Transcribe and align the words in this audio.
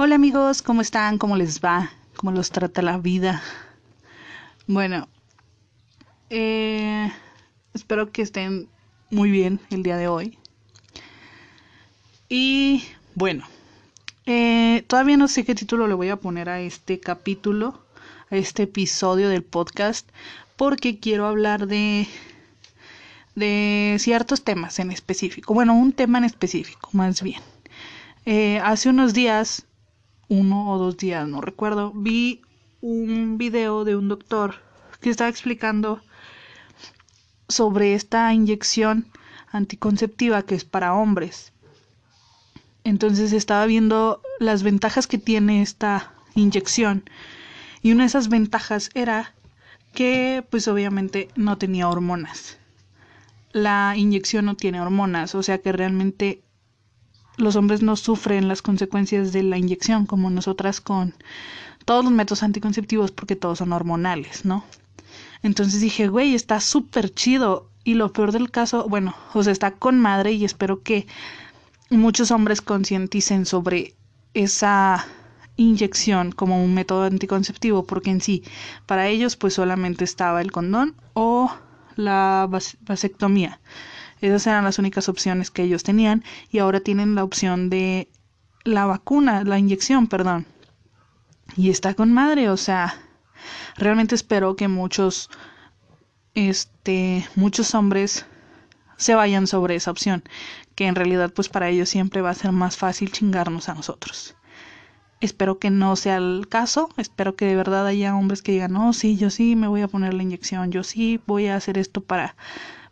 Hola 0.00 0.14
amigos, 0.14 0.62
¿cómo 0.62 0.80
están? 0.80 1.18
¿Cómo 1.18 1.34
les 1.34 1.60
va? 1.60 1.90
¿Cómo 2.14 2.30
los 2.30 2.52
trata 2.52 2.82
la 2.82 2.98
vida? 2.98 3.42
Bueno, 4.68 5.08
eh, 6.30 7.12
espero 7.74 8.12
que 8.12 8.22
estén 8.22 8.68
muy 9.10 9.32
bien 9.32 9.58
el 9.70 9.82
día 9.82 9.96
de 9.96 10.06
hoy. 10.06 10.38
Y 12.28 12.84
bueno, 13.16 13.44
eh, 14.24 14.84
todavía 14.86 15.16
no 15.16 15.26
sé 15.26 15.44
qué 15.44 15.56
título 15.56 15.88
le 15.88 15.94
voy 15.94 16.10
a 16.10 16.16
poner 16.16 16.48
a 16.48 16.60
este 16.60 17.00
capítulo, 17.00 17.82
a 18.30 18.36
este 18.36 18.62
episodio 18.62 19.28
del 19.28 19.42
podcast, 19.42 20.08
porque 20.54 21.00
quiero 21.00 21.26
hablar 21.26 21.66
de 21.66 22.06
de 23.34 23.96
ciertos 23.98 24.44
temas 24.44 24.78
en 24.78 24.92
específico. 24.92 25.54
Bueno, 25.54 25.74
un 25.74 25.92
tema 25.92 26.18
en 26.18 26.24
específico, 26.24 26.88
más 26.92 27.20
bien. 27.20 27.42
Eh, 28.26 28.60
hace 28.62 28.90
unos 28.90 29.12
días 29.12 29.64
uno 30.28 30.70
o 30.70 30.78
dos 30.78 30.96
días, 30.96 31.26
no 31.26 31.40
recuerdo, 31.40 31.92
vi 31.94 32.42
un 32.80 33.38
video 33.38 33.84
de 33.84 33.96
un 33.96 34.08
doctor 34.08 34.56
que 35.00 35.10
estaba 35.10 35.30
explicando 35.30 36.00
sobre 37.48 37.94
esta 37.94 38.32
inyección 38.32 39.06
anticonceptiva 39.50 40.42
que 40.42 40.54
es 40.54 40.64
para 40.64 40.94
hombres. 40.94 41.52
Entonces 42.84 43.32
estaba 43.32 43.66
viendo 43.66 44.22
las 44.38 44.62
ventajas 44.62 45.06
que 45.06 45.18
tiene 45.18 45.62
esta 45.62 46.12
inyección 46.34 47.04
y 47.82 47.92
una 47.92 48.04
de 48.04 48.08
esas 48.08 48.28
ventajas 48.28 48.90
era 48.94 49.34
que 49.92 50.44
pues 50.50 50.68
obviamente 50.68 51.28
no 51.36 51.58
tenía 51.58 51.88
hormonas. 51.88 52.58
La 53.52 53.94
inyección 53.96 54.44
no 54.44 54.56
tiene 54.56 54.80
hormonas, 54.80 55.34
o 55.34 55.42
sea 55.42 55.58
que 55.58 55.72
realmente 55.72 56.42
los 57.38 57.56
hombres 57.56 57.82
no 57.82 57.96
sufren 57.96 58.48
las 58.48 58.62
consecuencias 58.62 59.32
de 59.32 59.42
la 59.42 59.56
inyección 59.56 60.06
como 60.06 60.28
nosotras 60.28 60.80
con 60.80 61.14
todos 61.84 62.04
los 62.04 62.12
métodos 62.12 62.42
anticonceptivos 62.42 63.12
porque 63.12 63.36
todos 63.36 63.58
son 63.58 63.72
hormonales, 63.72 64.44
¿no? 64.44 64.64
Entonces 65.42 65.80
dije, 65.80 66.08
güey, 66.08 66.34
está 66.34 66.60
súper 66.60 67.14
chido. 67.14 67.70
Y 67.84 67.94
lo 67.94 68.12
peor 68.12 68.32
del 68.32 68.50
caso, 68.50 68.86
bueno, 68.88 69.14
o 69.32 69.42
sea, 69.42 69.52
está 69.52 69.70
con 69.70 69.98
madre 69.98 70.32
y 70.32 70.44
espero 70.44 70.82
que 70.82 71.06
muchos 71.88 72.30
hombres 72.30 72.60
concienticen 72.60 73.46
sobre 73.46 73.94
esa 74.34 75.06
inyección 75.56 76.32
como 76.32 76.62
un 76.62 76.74
método 76.74 77.04
anticonceptivo, 77.04 77.84
porque 77.84 78.10
en 78.10 78.20
sí, 78.20 78.44
para 78.86 79.08
ellos 79.08 79.36
pues 79.36 79.54
solamente 79.54 80.04
estaba 80.04 80.40
el 80.42 80.52
condón 80.52 80.94
o 81.14 81.50
la 81.96 82.48
vasectomía. 82.80 83.60
Esas 84.20 84.46
eran 84.46 84.64
las 84.64 84.78
únicas 84.78 85.08
opciones 85.08 85.50
que 85.50 85.62
ellos 85.62 85.82
tenían 85.82 86.24
y 86.50 86.58
ahora 86.58 86.80
tienen 86.80 87.14
la 87.14 87.24
opción 87.24 87.70
de 87.70 88.08
la 88.64 88.86
vacuna, 88.86 89.44
la 89.44 89.58
inyección, 89.58 90.06
perdón. 90.06 90.46
Y 91.56 91.70
está 91.70 91.94
con 91.94 92.12
madre, 92.12 92.50
o 92.50 92.56
sea, 92.56 92.94
realmente 93.76 94.14
espero 94.14 94.56
que 94.56 94.68
muchos 94.68 95.30
este 96.34 97.26
muchos 97.34 97.74
hombres 97.74 98.26
se 98.96 99.14
vayan 99.14 99.46
sobre 99.46 99.76
esa 99.76 99.90
opción, 99.90 100.22
que 100.74 100.86
en 100.86 100.94
realidad 100.94 101.32
pues 101.32 101.48
para 101.48 101.68
ellos 101.68 101.88
siempre 101.88 102.20
va 102.20 102.30
a 102.30 102.34
ser 102.34 102.52
más 102.52 102.76
fácil 102.76 103.10
chingarnos 103.12 103.68
a 103.68 103.74
nosotros. 103.74 104.34
Espero 105.20 105.58
que 105.58 105.70
no 105.70 105.96
sea 105.96 106.16
el 106.18 106.46
caso, 106.48 106.90
espero 106.96 107.34
que 107.34 107.44
de 107.44 107.56
verdad 107.56 107.86
haya 107.86 108.14
hombres 108.14 108.42
que 108.42 108.52
digan, 108.52 108.72
"No, 108.72 108.92
sí, 108.92 109.16
yo 109.16 109.30
sí 109.30 109.56
me 109.56 109.66
voy 109.66 109.80
a 109.82 109.88
poner 109.88 110.14
la 110.14 110.22
inyección, 110.22 110.70
yo 110.70 110.84
sí 110.84 111.20
voy 111.26 111.46
a 111.46 111.56
hacer 111.56 111.78
esto 111.78 112.00
para 112.02 112.36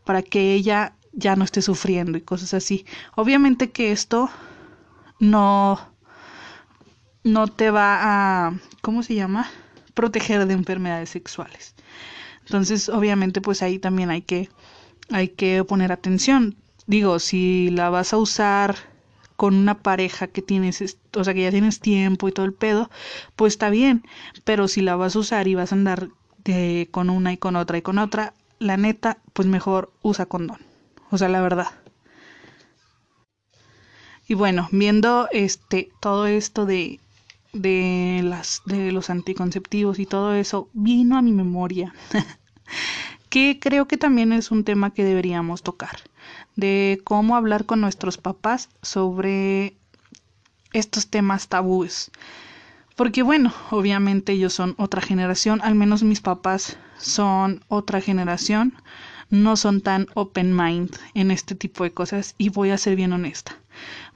para 0.04 0.22
que 0.22 0.54
ella 0.54 0.94
ya 1.16 1.34
no 1.34 1.44
esté 1.44 1.62
sufriendo 1.62 2.16
y 2.16 2.20
cosas 2.20 2.54
así. 2.54 2.86
Obviamente 3.16 3.70
que 3.72 3.90
esto 3.90 4.30
no 5.18 5.80
no 7.24 7.48
te 7.48 7.70
va 7.70 8.46
a 8.46 8.54
¿cómo 8.82 9.02
se 9.02 9.14
llama? 9.16 9.50
proteger 9.94 10.46
de 10.46 10.54
enfermedades 10.54 11.10
sexuales. 11.10 11.74
Entonces, 12.42 12.88
obviamente 12.90 13.40
pues 13.40 13.62
ahí 13.62 13.78
también 13.78 14.10
hay 14.10 14.22
que 14.22 14.50
hay 15.10 15.28
que 15.28 15.64
poner 15.64 15.90
atención. 15.90 16.56
Digo, 16.86 17.18
si 17.18 17.70
la 17.70 17.90
vas 17.90 18.12
a 18.12 18.18
usar 18.18 18.76
con 19.36 19.54
una 19.54 19.82
pareja 19.82 20.28
que 20.28 20.42
tienes, 20.42 20.98
o 21.14 21.24
sea, 21.24 21.34
que 21.34 21.42
ya 21.42 21.50
tienes 21.50 21.80
tiempo 21.80 22.28
y 22.28 22.32
todo 22.32 22.46
el 22.46 22.54
pedo, 22.54 22.90
pues 23.36 23.54
está 23.54 23.70
bien, 23.70 24.04
pero 24.44 24.68
si 24.68 24.80
la 24.82 24.96
vas 24.96 25.16
a 25.16 25.18
usar 25.18 25.48
y 25.48 25.54
vas 25.54 25.72
a 25.72 25.74
andar 25.74 26.08
de, 26.44 26.88
con 26.90 27.10
una 27.10 27.32
y 27.32 27.36
con 27.36 27.56
otra 27.56 27.78
y 27.78 27.82
con 27.82 27.98
otra, 27.98 28.34
la 28.58 28.76
neta, 28.76 29.18
pues 29.32 29.46
mejor 29.48 29.92
usa 30.02 30.26
condón. 30.26 30.58
O 31.10 31.18
sea, 31.18 31.28
la 31.28 31.40
verdad. 31.40 31.68
Y 34.28 34.34
bueno, 34.34 34.68
viendo 34.72 35.28
este 35.30 35.90
todo 36.00 36.26
esto 36.26 36.66
de 36.66 37.00
de 37.60 38.20
las 38.22 38.62
de 38.66 38.92
los 38.92 39.10
anticonceptivos 39.10 39.98
y 39.98 40.06
todo 40.06 40.34
eso 40.34 40.68
vino 40.72 41.16
a 41.16 41.22
mi 41.22 41.32
memoria 41.32 41.94
que 43.30 43.58
creo 43.60 43.88
que 43.88 43.96
también 43.96 44.32
es 44.32 44.50
un 44.50 44.64
tema 44.64 44.92
que 44.92 45.04
deberíamos 45.04 45.62
tocar 45.62 46.00
de 46.54 47.00
cómo 47.04 47.36
hablar 47.36 47.64
con 47.64 47.80
nuestros 47.80 48.18
papás 48.18 48.68
sobre 48.82 49.74
estos 50.72 51.08
temas 51.08 51.48
tabúes 51.48 52.10
porque 52.94 53.22
bueno 53.22 53.52
obviamente 53.70 54.32
ellos 54.32 54.52
son 54.52 54.74
otra 54.76 55.00
generación 55.00 55.60
al 55.62 55.74
menos 55.74 56.02
mis 56.02 56.20
papás 56.20 56.76
son 56.98 57.64
otra 57.68 58.00
generación 58.00 58.74
no 59.30 59.56
son 59.56 59.80
tan 59.80 60.06
open 60.14 60.54
mind 60.54 60.96
en 61.14 61.30
este 61.30 61.54
tipo 61.54 61.84
de 61.84 61.92
cosas 61.92 62.34
y 62.38 62.48
voy 62.48 62.70
a 62.70 62.78
ser 62.78 62.96
bien 62.96 63.12
honesta. 63.12 63.56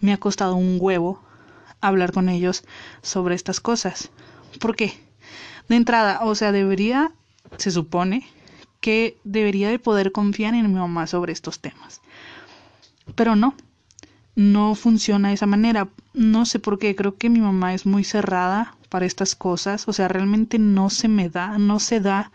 Me 0.00 0.12
ha 0.12 0.18
costado 0.18 0.54
un 0.54 0.78
huevo 0.80 1.22
hablar 1.80 2.12
con 2.12 2.28
ellos 2.28 2.64
sobre 3.02 3.34
estas 3.34 3.60
cosas. 3.60 4.10
¿Por 4.60 4.76
qué? 4.76 4.98
De 5.68 5.76
entrada, 5.76 6.20
o 6.22 6.34
sea, 6.34 6.52
debería, 6.52 7.12
se 7.56 7.70
supone, 7.70 8.26
que 8.80 9.18
debería 9.24 9.68
de 9.68 9.78
poder 9.78 10.12
confiar 10.12 10.54
en 10.54 10.66
mi 10.66 10.78
mamá 10.78 11.06
sobre 11.06 11.32
estos 11.32 11.60
temas. 11.60 12.00
Pero 13.14 13.36
no, 13.36 13.54
no 14.34 14.74
funciona 14.74 15.28
de 15.28 15.34
esa 15.34 15.46
manera. 15.46 15.88
No 16.14 16.46
sé 16.46 16.58
por 16.58 16.78
qué, 16.78 16.96
creo 16.96 17.16
que 17.16 17.30
mi 17.30 17.40
mamá 17.40 17.74
es 17.74 17.86
muy 17.86 18.04
cerrada 18.04 18.74
para 18.88 19.06
estas 19.06 19.34
cosas. 19.34 19.86
O 19.88 19.92
sea, 19.92 20.08
realmente 20.08 20.58
no 20.58 20.90
se 20.90 21.08
me 21.08 21.28
da, 21.28 21.58
no 21.58 21.78
se 21.78 22.00
da 22.00 22.32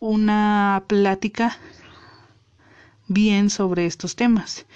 una 0.00 0.82
plática 0.86 1.58
bien 3.08 3.50
sobre 3.50 3.86
estos 3.86 4.14
temas. 4.14 4.66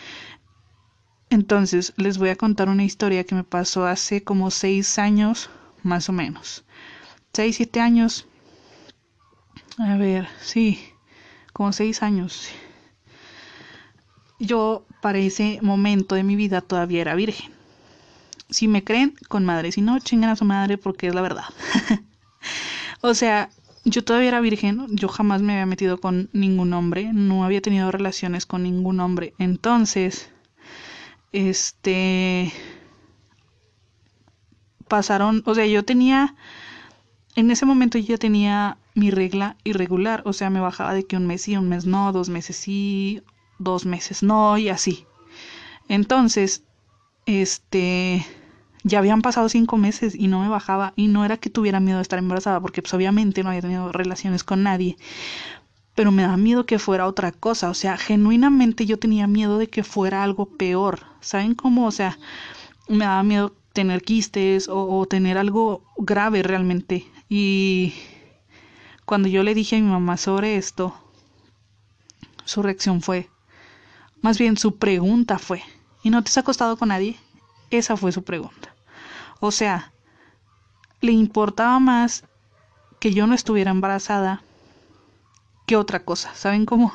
Entonces, 1.31 1.95
les 1.97 2.19
voy 2.19 2.29
a 2.29 2.37
contar 2.37 2.69
una 2.69 2.85
historia 2.85 3.25
que 3.25 3.35
me 3.35 3.45
pasó 3.45 3.87
hace 3.87 4.23
como 4.23 4.51
seis 4.51 4.99
años, 4.99 5.49
más 5.83 6.09
o 6.09 6.13
menos. 6.13 6.65
Seis, 7.33 7.57
siete 7.57 7.81
años. 7.81 8.27
A 9.79 9.97
ver, 9.97 10.29
sí, 10.43 10.79
como 11.53 11.73
seis 11.73 12.03
años. 12.03 12.49
Yo 14.39 14.85
para 15.01 15.19
ese 15.19 15.59
momento 15.63 16.15
de 16.15 16.23
mi 16.23 16.37
vida 16.37 16.61
todavía 16.61 17.01
era 17.01 17.15
virgen. 17.15 17.53
Si 18.51 18.69
me 18.69 18.85
creen, 18.85 19.15
con 19.29 19.47
madre. 19.47 19.73
Si 19.73 19.81
no, 19.81 19.99
chingan 20.01 20.31
a 20.31 20.37
su 20.37 20.45
madre 20.45 20.77
porque 20.77 21.07
es 21.07 21.15
la 21.15 21.23
verdad. 21.23 21.45
o 23.01 23.15
sea, 23.15 23.49
yo 23.85 24.05
todavía 24.05 24.29
era 24.29 24.41
virgen, 24.41 24.87
yo 24.91 25.09
jamás 25.09 25.43
me 25.43 25.55
había 25.55 25.67
metido 25.67 25.99
con 25.99 26.29
ningún 26.33 26.73
hombre, 26.73 27.13
no 27.13 27.45
había 27.45 27.61
tenido 27.63 27.91
relaciones 27.91 28.47
con 28.47 28.63
ningún 28.63 29.01
hombre. 29.01 29.35
Entonces, 29.39 30.31
este 31.33 32.53
pasaron, 34.89 35.43
o 35.47 35.55
sea, 35.55 35.67
yo 35.67 35.85
tenía 35.85 36.37
en 37.35 37.51
ese 37.51 37.65
momento 37.67 37.99
yo 37.99 38.09
ya 38.09 38.19
tenía 38.19 38.79
mi 38.95 39.11
regla 39.11 39.57
irregular, 39.65 40.23
o 40.27 40.33
sea, 40.33 40.51
me 40.51 40.61
bajaba 40.61 40.93
de 40.93 41.05
que 41.07 41.17
un 41.17 41.27
mes 41.27 41.43
sí, 41.43 41.57
un 41.57 41.69
mes 41.69 41.87
no, 41.87 42.13
dos 42.13 42.29
meses 42.29 42.57
sí, 42.57 43.23
dos 43.59 43.87
meses 43.87 44.23
no 44.23 44.59
y 44.59 44.69
así. 44.69 45.07
Entonces, 45.89 46.65
este 47.27 48.27
ya 48.85 48.99
habían 48.99 49.23
pasado 49.23 49.49
cinco 49.49 49.77
meses 49.77 50.15
y 50.15 50.29
no 50.29 50.41
me 50.41 50.49
bajaba 50.49 50.93
y 50.97 51.09
no 51.09 51.25
era 51.25 51.37
que 51.37 51.51
tuviera 51.51 51.81
miedo 51.81 51.99
de 51.99 52.03
estar 52.03 52.19
embarazada 52.19 52.61
porque 52.61 52.83
pues 52.83 52.95
obviamente 52.95 53.43
no 53.43 53.51
había 53.51 53.63
tenido 53.63 53.93
relaciones 53.93 54.45
con 54.45 54.63
nadie 54.63 54.97
pero 55.95 56.11
me 56.11 56.23
daba 56.23 56.37
miedo 56.37 56.65
que 56.67 56.79
fuera 56.79 57.07
otra 57.07 57.33
cosa. 57.33 57.71
O 57.71 57.75
sea 57.75 57.97
genuinamente 57.97 58.87
yo 58.87 58.99
tenía 58.99 59.27
miedo 59.27 59.59
de 59.59 59.69
que 59.69 59.85
fuera 59.85 60.23
algo 60.23 60.47
peor. 60.47 61.01
Saben 61.21 61.55
cómo 61.55 61.87
o 61.87 61.91
sea 61.91 62.19
me 62.89 63.05
daba 63.05 63.23
miedo 63.23 63.55
tener 63.73 64.03
quistes 64.03 64.69
o 64.71 65.07
tener 65.07 65.39
algo 65.39 65.83
grave 65.97 66.43
realmente. 66.43 67.07
Y 67.29 67.95
cuando 69.05 69.29
yo 69.29 69.43
le 69.43 69.55
dije 69.55 69.77
a 69.77 69.81
mi 69.81 69.89
mamá 69.89 70.17
sobre 70.17 70.57
esto 70.57 70.95
su 72.45 72.63
reacción 72.63 73.03
fue 73.03 73.29
más 74.21 74.39
bien 74.39 74.57
su 74.57 74.77
pregunta 74.77 75.39
fue 75.39 75.63
¿y 76.03 76.11
no 76.11 76.23
te 76.23 76.31
has 76.31 76.39
acostado 76.39 76.77
con 76.77 76.89
nadie? 76.89 77.17
esa 77.71 77.97
fue 77.97 78.13
su 78.13 78.23
pregunta 78.23 78.72
o 79.45 79.51
sea, 79.51 79.93
le 81.01 81.11
importaba 81.11 81.81
más 81.81 82.25
que 83.01 83.13
yo 83.13 83.27
no 83.27 83.35
estuviera 83.35 83.73
embarazada 83.73 84.41
que 85.67 85.75
otra 85.75 86.05
cosa, 86.05 86.33
¿saben 86.37 86.65
cómo? 86.65 86.93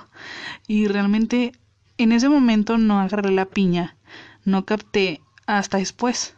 Y 0.66 0.88
realmente 0.88 1.52
en 1.98 2.14
ese 2.14 2.30
momento 2.30 2.78
no 2.78 3.02
agarré 3.02 3.32
la 3.32 3.44
piña, 3.44 3.98
no 4.46 4.64
capté 4.64 5.20
hasta 5.46 5.80
después. 5.80 6.36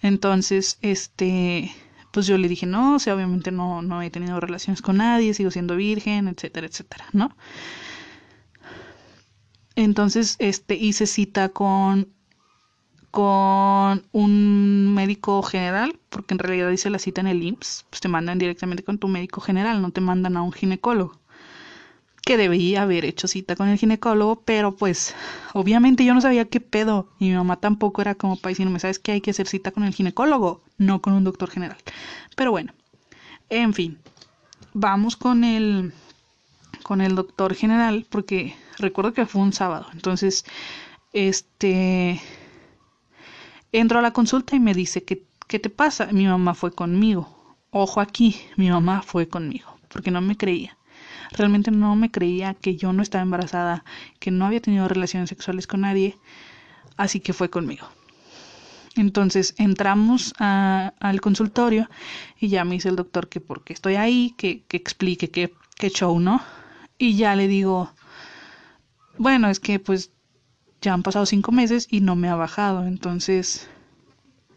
Entonces, 0.00 0.78
este, 0.80 1.74
pues 2.12 2.28
yo 2.28 2.38
le 2.38 2.46
dije, 2.46 2.66
no, 2.66 2.94
o 2.94 2.98
sea, 3.00 3.16
obviamente 3.16 3.50
no, 3.50 3.82
no 3.82 4.00
he 4.00 4.10
tenido 4.10 4.38
relaciones 4.38 4.80
con 4.80 4.98
nadie, 4.98 5.34
sigo 5.34 5.50
siendo 5.50 5.74
virgen, 5.74 6.28
etcétera, 6.28 6.68
etcétera, 6.68 7.06
¿no? 7.12 7.36
Entonces, 9.74 10.36
este, 10.38 10.76
hice 10.76 11.08
cita 11.08 11.48
con 11.48 12.19
con 13.10 14.04
un 14.12 14.94
médico 14.94 15.42
general, 15.42 15.98
porque 16.08 16.34
en 16.34 16.38
realidad 16.38 16.70
hice 16.70 16.90
la 16.90 16.98
cita 16.98 17.20
en 17.20 17.26
el 17.26 17.42
IMSS, 17.42 17.86
pues 17.90 18.00
te 18.00 18.08
mandan 18.08 18.38
directamente 18.38 18.84
con 18.84 18.98
tu 18.98 19.08
médico 19.08 19.40
general, 19.40 19.82
no 19.82 19.90
te 19.90 20.00
mandan 20.00 20.36
a 20.36 20.42
un 20.42 20.52
ginecólogo. 20.52 21.18
Que 22.22 22.36
debía 22.36 22.82
haber 22.82 23.04
hecho 23.04 23.26
cita 23.26 23.56
con 23.56 23.68
el 23.68 23.78
ginecólogo, 23.78 24.42
pero 24.42 24.76
pues 24.76 25.14
obviamente 25.54 26.04
yo 26.04 26.14
no 26.14 26.20
sabía 26.20 26.44
qué 26.44 26.60
pedo 26.60 27.08
y 27.18 27.30
mi 27.30 27.34
mamá 27.34 27.56
tampoco 27.56 28.02
era 28.02 28.14
como 28.14 28.36
para 28.36 28.50
decirme, 28.50 28.78
¿sabes 28.78 28.98
qué? 28.98 29.12
Hay 29.12 29.20
que 29.20 29.30
hacer 29.30 29.48
cita 29.48 29.72
con 29.72 29.84
el 29.84 29.94
ginecólogo, 29.94 30.62
no 30.78 31.00
con 31.00 31.14
un 31.14 31.24
doctor 31.24 31.50
general. 31.50 31.78
Pero 32.36 32.52
bueno, 32.52 32.72
en 33.48 33.74
fin, 33.74 33.98
vamos 34.72 35.16
con 35.16 35.42
el 35.44 35.92
con 36.82 37.00
el 37.00 37.14
doctor 37.14 37.54
general 37.54 38.06
porque 38.08 38.54
recuerdo 38.78 39.12
que 39.12 39.26
fue 39.26 39.42
un 39.42 39.52
sábado, 39.52 39.86
entonces 39.92 40.44
este 41.12 42.20
entro 43.72 43.98
a 43.98 44.02
la 44.02 44.12
consulta 44.12 44.56
y 44.56 44.60
me 44.60 44.74
dice, 44.74 45.04
¿qué, 45.04 45.24
qué 45.46 45.58
te 45.58 45.70
pasa? 45.70 46.08
Mi 46.12 46.26
mamá 46.26 46.54
fue 46.54 46.72
conmigo. 46.72 47.56
Ojo 47.70 48.00
aquí, 48.00 48.36
mi 48.56 48.70
mamá 48.70 49.02
fue 49.02 49.28
conmigo, 49.28 49.78
porque 49.88 50.10
no 50.10 50.20
me 50.20 50.36
creía. 50.36 50.76
Realmente 51.32 51.70
no 51.70 51.94
me 51.94 52.10
creía 52.10 52.54
que 52.54 52.76
yo 52.76 52.92
no 52.92 53.02
estaba 53.02 53.22
embarazada, 53.22 53.84
que 54.18 54.30
no 54.30 54.44
había 54.44 54.60
tenido 54.60 54.88
relaciones 54.88 55.28
sexuales 55.28 55.66
con 55.66 55.82
nadie, 55.82 56.16
así 56.96 57.20
que 57.20 57.32
fue 57.32 57.48
conmigo. 57.50 57.86
Entonces 58.96 59.54
entramos 59.56 60.34
al 60.38 61.20
consultorio 61.20 61.88
y 62.40 62.48
ya 62.48 62.64
me 62.64 62.74
dice 62.74 62.88
el 62.88 62.96
doctor 62.96 63.28
que 63.28 63.40
porque 63.40 63.72
estoy 63.72 63.94
ahí, 63.94 64.34
que, 64.36 64.64
que 64.64 64.76
explique 64.76 65.30
qué, 65.30 65.54
qué 65.76 65.90
show, 65.90 66.18
¿no? 66.18 66.42
Y 66.98 67.16
ya 67.16 67.36
le 67.36 67.46
digo, 67.46 67.92
bueno, 69.16 69.48
es 69.48 69.60
que 69.60 69.78
pues 69.78 70.10
ya 70.80 70.94
han 70.94 71.02
pasado 71.02 71.26
cinco 71.26 71.52
meses 71.52 71.86
y 71.90 72.00
no 72.00 72.16
me 72.16 72.28
ha 72.28 72.34
bajado, 72.34 72.86
entonces 72.86 73.68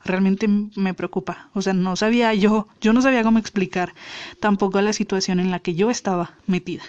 realmente 0.04 0.48
me 0.48 0.94
preocupa. 0.94 1.50
O 1.54 1.62
sea, 1.62 1.74
no 1.74 1.96
sabía 1.96 2.34
yo, 2.34 2.68
yo 2.82 2.94
no 2.94 3.02
sabía 3.02 3.24
cómo 3.24 3.40
explicar 3.40 3.94
tampoco 4.40 4.82
la 4.82 4.94
situación 4.94 5.40
en 5.40 5.52
la 5.52 5.60
que 5.60 5.76
yo 5.76 5.90
estaba 5.90 6.34
metida. 6.48 6.84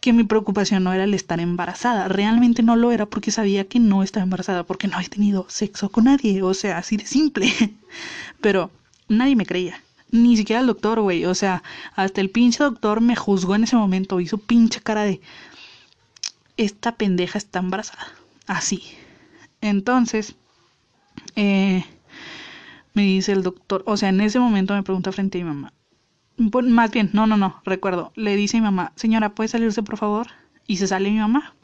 Que 0.00 0.12
mi 0.12 0.24
preocupación 0.24 0.82
no 0.82 0.92
era 0.92 1.04
el 1.04 1.14
estar 1.14 1.38
embarazada, 1.38 2.08
realmente 2.08 2.62
no 2.62 2.74
lo 2.74 2.90
era 2.90 3.06
porque 3.06 3.30
sabía 3.30 3.68
que 3.68 3.78
no 3.78 4.02
estaba 4.02 4.24
embarazada, 4.24 4.64
porque 4.64 4.88
no 4.88 4.98
he 4.98 5.08
tenido 5.08 5.46
sexo 5.48 5.90
con 5.90 6.04
nadie, 6.04 6.42
o 6.42 6.54
sea, 6.54 6.78
así 6.78 6.96
de 6.96 7.06
simple. 7.06 7.52
Pero 8.40 8.70
nadie 9.08 9.36
me 9.36 9.46
creía, 9.46 9.80
ni 10.10 10.36
siquiera 10.36 10.60
el 10.60 10.66
doctor, 10.66 11.00
güey, 11.00 11.24
o 11.24 11.34
sea, 11.36 11.62
hasta 11.94 12.20
el 12.20 12.30
pinche 12.30 12.64
doctor 12.64 13.00
me 13.00 13.14
juzgó 13.14 13.54
en 13.54 13.64
ese 13.64 13.76
momento, 13.76 14.20
hizo 14.20 14.38
pinche 14.38 14.80
cara 14.80 15.04
de, 15.04 15.20
esta 16.56 16.96
pendeja 16.96 17.38
está 17.38 17.60
embarazada. 17.60 18.06
Así. 18.46 18.82
Entonces, 19.60 20.34
eh, 21.36 21.84
me 22.94 23.02
dice 23.02 23.32
el 23.32 23.42
doctor, 23.42 23.82
o 23.86 23.96
sea, 23.96 24.08
en 24.08 24.20
ese 24.20 24.38
momento 24.38 24.74
me 24.74 24.82
pregunta 24.82 25.12
frente 25.12 25.40
a 25.40 25.44
mi 25.44 25.48
mamá. 25.48 25.72
Más 26.36 26.90
bien, 26.90 27.10
no, 27.12 27.26
no, 27.26 27.36
no, 27.36 27.60
recuerdo. 27.64 28.12
Le 28.16 28.36
dice 28.36 28.56
a 28.56 28.60
mi 28.60 28.64
mamá, 28.64 28.92
señora, 28.96 29.34
¿puede 29.34 29.48
salirse 29.48 29.82
por 29.82 29.96
favor? 29.96 30.28
Y 30.66 30.78
se 30.78 30.86
sale 30.86 31.10
mi 31.10 31.18
mamá. 31.18 31.54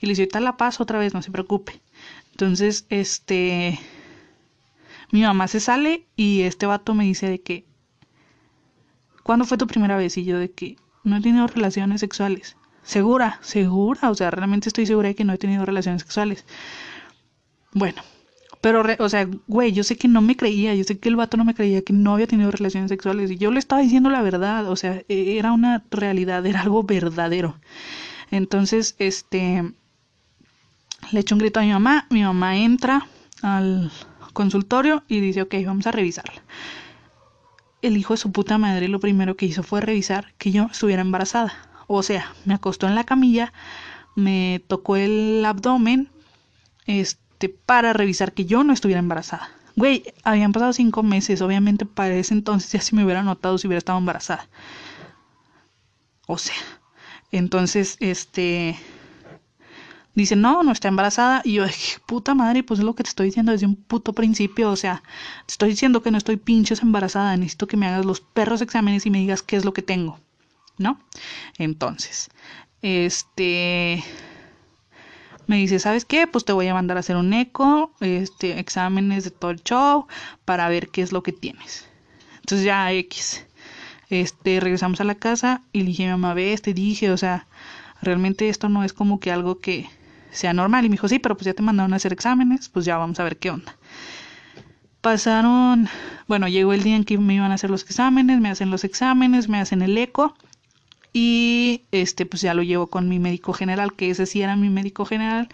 Y 0.00 0.06
le 0.06 0.12
dice, 0.12 0.22
ahorita 0.22 0.40
la 0.40 0.56
paso 0.56 0.82
otra 0.82 0.98
vez, 0.98 1.14
no 1.14 1.22
se 1.22 1.30
preocupe. 1.30 1.80
Entonces, 2.32 2.86
este, 2.88 3.78
mi 5.10 5.22
mamá 5.22 5.46
se 5.46 5.60
sale 5.60 6.06
y 6.16 6.42
este 6.42 6.66
vato 6.66 6.94
me 6.94 7.04
dice 7.04 7.28
de 7.28 7.40
que, 7.40 7.66
¿cuándo 9.22 9.44
fue 9.44 9.58
tu 9.58 9.66
primera 9.66 9.96
vez? 9.96 10.16
Y 10.16 10.24
yo 10.24 10.38
de 10.38 10.50
que 10.50 10.76
no 11.04 11.16
he 11.16 11.20
tenido 11.20 11.46
relaciones 11.46 12.00
sexuales. 12.00 12.56
Segura, 12.82 13.38
segura, 13.42 14.10
o 14.10 14.14
sea, 14.14 14.30
realmente 14.30 14.68
estoy 14.68 14.86
segura 14.86 15.08
de 15.08 15.14
que 15.14 15.24
no 15.24 15.32
he 15.32 15.38
tenido 15.38 15.64
relaciones 15.64 16.02
sexuales. 16.02 16.44
Bueno, 17.72 18.02
pero, 18.62 18.84
o 19.00 19.08
sea, 19.08 19.28
güey, 19.48 19.72
yo 19.72 19.82
sé 19.82 19.96
que 19.96 20.08
no 20.08 20.22
me 20.22 20.36
creía, 20.36 20.74
yo 20.74 20.84
sé 20.84 20.98
que 20.98 21.08
el 21.08 21.16
vato 21.16 21.36
no 21.36 21.44
me 21.44 21.54
creía 21.54 21.82
que 21.82 21.92
no 21.92 22.14
había 22.14 22.28
tenido 22.28 22.50
relaciones 22.50 22.90
sexuales 22.90 23.30
y 23.30 23.36
yo 23.36 23.50
le 23.50 23.58
estaba 23.58 23.82
diciendo 23.82 24.08
la 24.08 24.22
verdad, 24.22 24.68
o 24.68 24.76
sea, 24.76 25.02
e, 25.08 25.36
era 25.38 25.52
una 25.52 25.84
realidad, 25.90 26.46
era 26.46 26.62
algo 26.62 26.84
verdadero. 26.84 27.58
Entonces, 28.30 28.94
este, 28.98 29.72
le 31.10 31.20
echo 31.20 31.34
un 31.34 31.40
grito 31.40 31.60
a 31.60 31.64
mi 31.64 31.72
mamá, 31.72 32.06
mi 32.10 32.22
mamá 32.22 32.56
entra 32.56 33.08
al 33.42 33.90
consultorio 34.32 35.02
y 35.08 35.20
dice, 35.20 35.42
ok, 35.42 35.54
vamos 35.66 35.86
a 35.88 35.92
revisarla. 35.92 36.42
El 37.82 37.96
hijo 37.96 38.14
de 38.14 38.18
su 38.18 38.30
puta 38.30 38.58
madre 38.58 38.88
lo 38.88 39.00
primero 39.00 39.36
que 39.36 39.46
hizo 39.46 39.64
fue 39.64 39.80
revisar 39.80 40.34
que 40.38 40.52
yo 40.52 40.68
estuviera 40.70 41.02
embarazada. 41.02 41.52
O 41.96 42.02
sea, 42.02 42.32
me 42.44 42.54
acostó 42.54 42.86
en 42.86 42.94
la 42.94 43.04
camilla, 43.04 43.52
me 44.16 44.62
tocó 44.66 44.96
el 44.96 45.44
abdomen, 45.44 46.10
este, 46.86 47.48
para 47.48 47.92
revisar 47.92 48.32
que 48.32 48.44
yo 48.44 48.64
no 48.64 48.72
estuviera 48.72 49.00
embarazada. 49.00 49.50
Güey, 49.76 50.04
habían 50.22 50.52
pasado 50.52 50.72
cinco 50.72 51.02
meses, 51.02 51.40
obviamente 51.40 51.86
para 51.86 52.14
ese 52.14 52.34
entonces 52.34 52.72
ya 52.72 52.80
se 52.80 52.94
me 52.94 53.04
hubiera 53.04 53.22
notado 53.22 53.56
si 53.58 53.66
hubiera 53.66 53.78
estado 53.78 53.98
embarazada. 53.98 54.48
O 56.26 56.38
sea, 56.38 56.54
entonces, 57.32 57.96
este, 58.00 58.76
dice, 60.14 60.36
no, 60.36 60.62
no 60.62 60.72
está 60.72 60.88
embarazada. 60.88 61.42
Y 61.44 61.54
yo, 61.54 61.64
puta 62.06 62.34
madre, 62.34 62.62
pues 62.62 62.80
es 62.80 62.86
lo 62.86 62.94
que 62.94 63.02
te 63.02 63.08
estoy 63.08 63.26
diciendo 63.26 63.52
desde 63.52 63.66
un 63.66 63.76
puto 63.76 64.12
principio. 64.12 64.70
O 64.70 64.76
sea, 64.76 65.02
te 65.46 65.52
estoy 65.52 65.70
diciendo 65.70 66.02
que 66.02 66.10
no 66.10 66.18
estoy 66.18 66.36
pinches 66.36 66.82
embarazada. 66.82 67.36
Necesito 67.36 67.66
que 67.66 67.76
me 67.76 67.86
hagas 67.86 68.04
los 68.04 68.20
perros 68.20 68.60
exámenes 68.62 69.06
y 69.06 69.10
me 69.10 69.18
digas 69.18 69.42
qué 69.42 69.56
es 69.56 69.64
lo 69.64 69.72
que 69.72 69.82
tengo. 69.82 70.18
¿No? 70.78 71.00
Entonces, 71.58 72.30
este 72.82 74.02
me 75.46 75.56
dice, 75.56 75.78
¿sabes 75.78 76.04
qué? 76.04 76.26
Pues 76.26 76.44
te 76.44 76.52
voy 76.52 76.68
a 76.68 76.74
mandar 76.74 76.96
a 76.96 77.00
hacer 77.00 77.16
un 77.16 77.32
eco, 77.32 77.92
este, 78.00 78.58
exámenes 78.58 79.24
de 79.24 79.30
todo 79.30 79.50
el 79.50 79.62
show 79.62 80.06
para 80.44 80.68
ver 80.68 80.88
qué 80.88 81.02
es 81.02 81.12
lo 81.12 81.22
que 81.22 81.32
tienes. 81.32 81.88
Entonces 82.36 82.64
ya 82.64 82.92
X. 82.92 83.44
Este, 84.08 84.60
regresamos 84.60 85.00
a 85.00 85.04
la 85.04 85.14
casa 85.14 85.62
y 85.72 85.80
le 85.80 85.86
dije 85.86 86.04
a 86.04 86.16
mi 86.16 86.22
mamá, 86.22 86.34
ve, 86.34 86.56
te 86.58 86.74
dije, 86.74 87.10
o 87.10 87.16
sea, 87.16 87.46
realmente 88.02 88.48
esto 88.48 88.68
no 88.68 88.84
es 88.84 88.92
como 88.92 89.20
que 89.20 89.30
algo 89.30 89.58
que 89.60 89.88
sea 90.30 90.52
normal. 90.52 90.84
Y 90.84 90.88
me 90.88 90.94
dijo, 90.94 91.08
sí, 91.08 91.18
pero 91.18 91.34
pues 91.34 91.46
ya 91.46 91.54
te 91.54 91.62
mandaron 91.62 91.92
a 91.92 91.96
hacer 91.96 92.12
exámenes, 92.12 92.68
pues 92.68 92.84
ya 92.84 92.96
vamos 92.96 93.18
a 93.20 93.24
ver 93.24 93.38
qué 93.38 93.50
onda. 93.50 93.76
Pasaron, 95.00 95.88
bueno, 96.28 96.46
llegó 96.46 96.72
el 96.72 96.82
día 96.82 96.96
en 96.96 97.04
que 97.04 97.18
me 97.18 97.34
iban 97.34 97.50
a 97.50 97.54
hacer 97.54 97.70
los 97.70 97.82
exámenes, 97.82 98.40
me 98.40 98.50
hacen 98.50 98.70
los 98.70 98.84
exámenes, 98.84 99.48
me 99.48 99.60
hacen 99.60 99.82
el 99.82 99.98
eco 99.98 100.34
y 101.12 101.82
este 101.92 102.26
pues 102.26 102.42
ya 102.42 102.54
lo 102.54 102.62
llevo 102.62 102.86
con 102.86 103.08
mi 103.08 103.18
médico 103.18 103.52
general, 103.52 103.94
que 103.94 104.10
ese 104.10 104.26
sí 104.26 104.42
era 104.42 104.56
mi 104.56 104.70
médico 104.70 105.04
general 105.04 105.48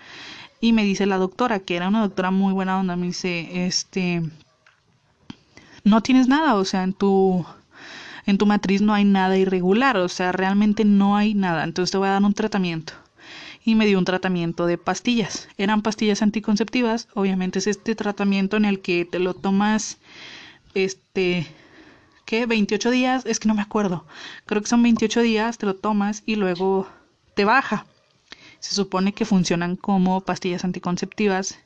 y 0.61 0.73
me 0.73 0.85
dice 0.85 1.07
la 1.07 1.19
doctora, 1.19 1.61
que 1.61 1.77
era 1.77 1.89
una 1.89 2.03
doctora 2.03 2.31
muy 2.31 2.53
buena 2.53 2.79
onda, 2.79 2.97
me 2.97 3.07
dice, 3.07 3.67
este 3.67 4.23
no 5.85 6.03
tienes 6.03 6.29
nada, 6.29 6.57
o 6.57 6.65
sea, 6.65 6.83
en 6.83 6.93
tu 6.93 7.45
en 8.27 8.39
tu 8.39 8.47
matriz 8.47 8.83
no 8.83 8.93
hay 8.93 9.05
nada 9.05 9.39
irregular, 9.39 9.97
o 9.97 10.09
sea, 10.09 10.33
realmente 10.33 10.85
no 10.85 11.17
hay 11.17 11.35
nada, 11.35 11.65
entonces 11.65 11.91
te 11.91 11.99
voy 11.99 12.09
a 12.09 12.13
dar 12.13 12.23
un 12.23 12.35
tratamiento. 12.35 12.93
Y 13.65 13.75
me 13.75 13.87
dio 13.87 13.99
un 13.99 14.05
tratamiento 14.05 14.67
de 14.67 14.79
pastillas. 14.79 15.49
Eran 15.59 15.83
pastillas 15.83 16.23
anticonceptivas, 16.23 17.09
obviamente 17.15 17.59
es 17.59 17.67
este 17.67 17.95
tratamiento 17.95 18.57
en 18.57 18.65
el 18.65 18.81
que 18.81 19.05
te 19.05 19.19
lo 19.19 19.35
tomas 19.35 19.99
este 20.75 21.47
¿qué? 22.29 22.45
28 22.45 22.91
días, 22.91 23.25
es 23.25 23.41
que 23.41 23.49
no 23.49 23.55
me 23.55 23.63
acuerdo. 23.63 24.05
Creo 24.45 24.61
que 24.61 24.69
son 24.69 24.83
28 24.83 25.23
días, 25.23 25.57
te 25.57 25.65
lo 25.65 25.75
tomas 25.75 26.23
y 26.27 26.37
luego 26.37 26.87
te 27.33 27.47
baja. 27.47 27.87
Se 28.61 28.75
supone 28.75 29.15
que 29.15 29.25
funcionan 29.25 29.77
como 29.77 30.21
pastillas 30.21 30.63
anticonceptivas, 30.63 31.59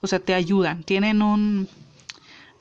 o 0.00 0.06
sea, 0.06 0.20
te 0.20 0.34
ayudan. 0.34 0.84
Tienen 0.84 1.20
un, 1.20 1.68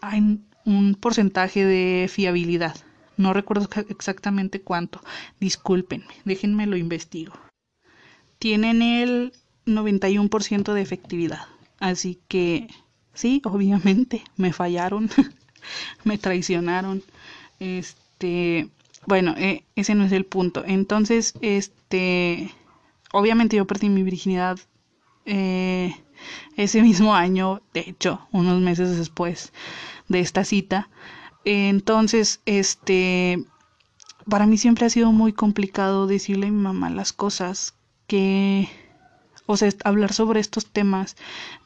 hay 0.01 0.39
un 0.65 0.95
porcentaje 0.95 1.63
de 1.63 2.07
fiabilidad. 2.09 2.75
No 3.17 3.33
recuerdo 3.33 3.69
exactamente 3.89 4.61
cuánto. 4.61 4.99
Discúlpenme, 5.39 6.15
déjenme 6.25 6.65
lo 6.65 6.75
investigo. 6.75 7.33
Tienen 8.39 8.81
el 8.81 9.31
91% 9.67 10.73
de 10.73 10.81
efectividad. 10.81 11.45
Así 11.79 12.19
que 12.27 12.67
sí, 13.13 13.43
obviamente 13.45 14.23
me 14.37 14.53
fallaron, 14.53 15.11
me 16.03 16.17
traicionaron. 16.17 17.03
Este, 17.59 18.69
bueno, 19.05 19.33
eh, 19.37 19.63
ese 19.75 19.95
no 19.95 20.03
es 20.03 20.11
el 20.11 20.25
punto. 20.25 20.63
Entonces, 20.65 21.33
este, 21.41 22.51
obviamente 23.11 23.55
yo 23.57 23.65
perdí 23.65 23.89
mi 23.89 24.03
virginidad 24.03 24.59
eh, 25.25 25.95
ese 26.55 26.81
mismo 26.81 27.15
año, 27.15 27.61
de 27.73 27.81
hecho, 27.81 28.27
unos 28.31 28.59
meses 28.61 28.97
después 28.97 29.53
de 30.07 30.19
esta 30.19 30.43
cita. 30.43 30.89
Entonces, 31.45 32.41
este, 32.45 33.45
para 34.29 34.45
mí 34.45 34.57
siempre 34.57 34.85
ha 34.85 34.89
sido 34.89 35.11
muy 35.11 35.33
complicado 35.33 36.07
decirle 36.07 36.47
a 36.47 36.51
mi 36.51 36.61
mamá 36.61 36.89
las 36.89 37.13
cosas 37.13 37.75
que 38.07 38.69
o 39.47 39.57
sea, 39.57 39.71
hablar 39.83 40.13
sobre 40.13 40.39
estos 40.39 40.67
temas 40.67 41.15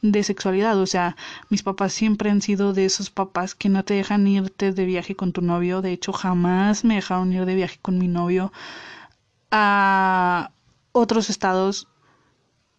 de 0.01 0.23
sexualidad. 0.23 0.77
O 0.79 0.85
sea, 0.85 1.17
mis 1.49 1.63
papás 1.63 1.91
siempre 1.91 2.29
han 2.29 2.41
sido 2.41 2.73
de 2.73 2.85
esos 2.85 3.09
papás 3.09 3.55
que 3.55 3.69
no 3.69 3.83
te 3.83 3.95
dejan 3.95 4.27
irte 4.27 4.71
de 4.71 4.85
viaje 4.85 5.15
con 5.15 5.33
tu 5.33 5.41
novio. 5.41 5.81
De 5.81 5.91
hecho, 5.91 6.13
jamás 6.13 6.85
me 6.85 6.95
dejaron 6.95 7.33
ir 7.33 7.45
de 7.45 7.55
viaje 7.55 7.79
con 7.81 7.97
mi 7.97 8.07
novio 8.07 8.53
a 9.49 10.51
otros 10.91 11.29
estados. 11.29 11.87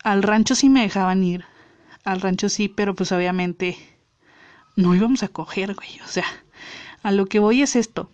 Al 0.04 0.23
rancho 0.23 0.54
sí 0.54 0.68
me 0.68 0.82
dejaban 0.82 1.23
ir. 1.25 1.44
Al 2.04 2.21
rancho 2.21 2.49
sí, 2.49 2.68
pero 2.68 2.94
pues 2.94 3.12
obviamente 3.12 3.76
no 4.76 4.94
íbamos 4.94 5.23
a 5.25 5.28
coger, 5.28 5.75
güey. 5.75 6.00
O 6.04 6.09
sea, 6.09 6.26
a 7.02 7.11
lo 7.11 7.26
que 7.26 7.40
voy 7.40 7.62
es 7.62 7.76
esto. 7.76 8.09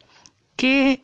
Que 0.57 1.03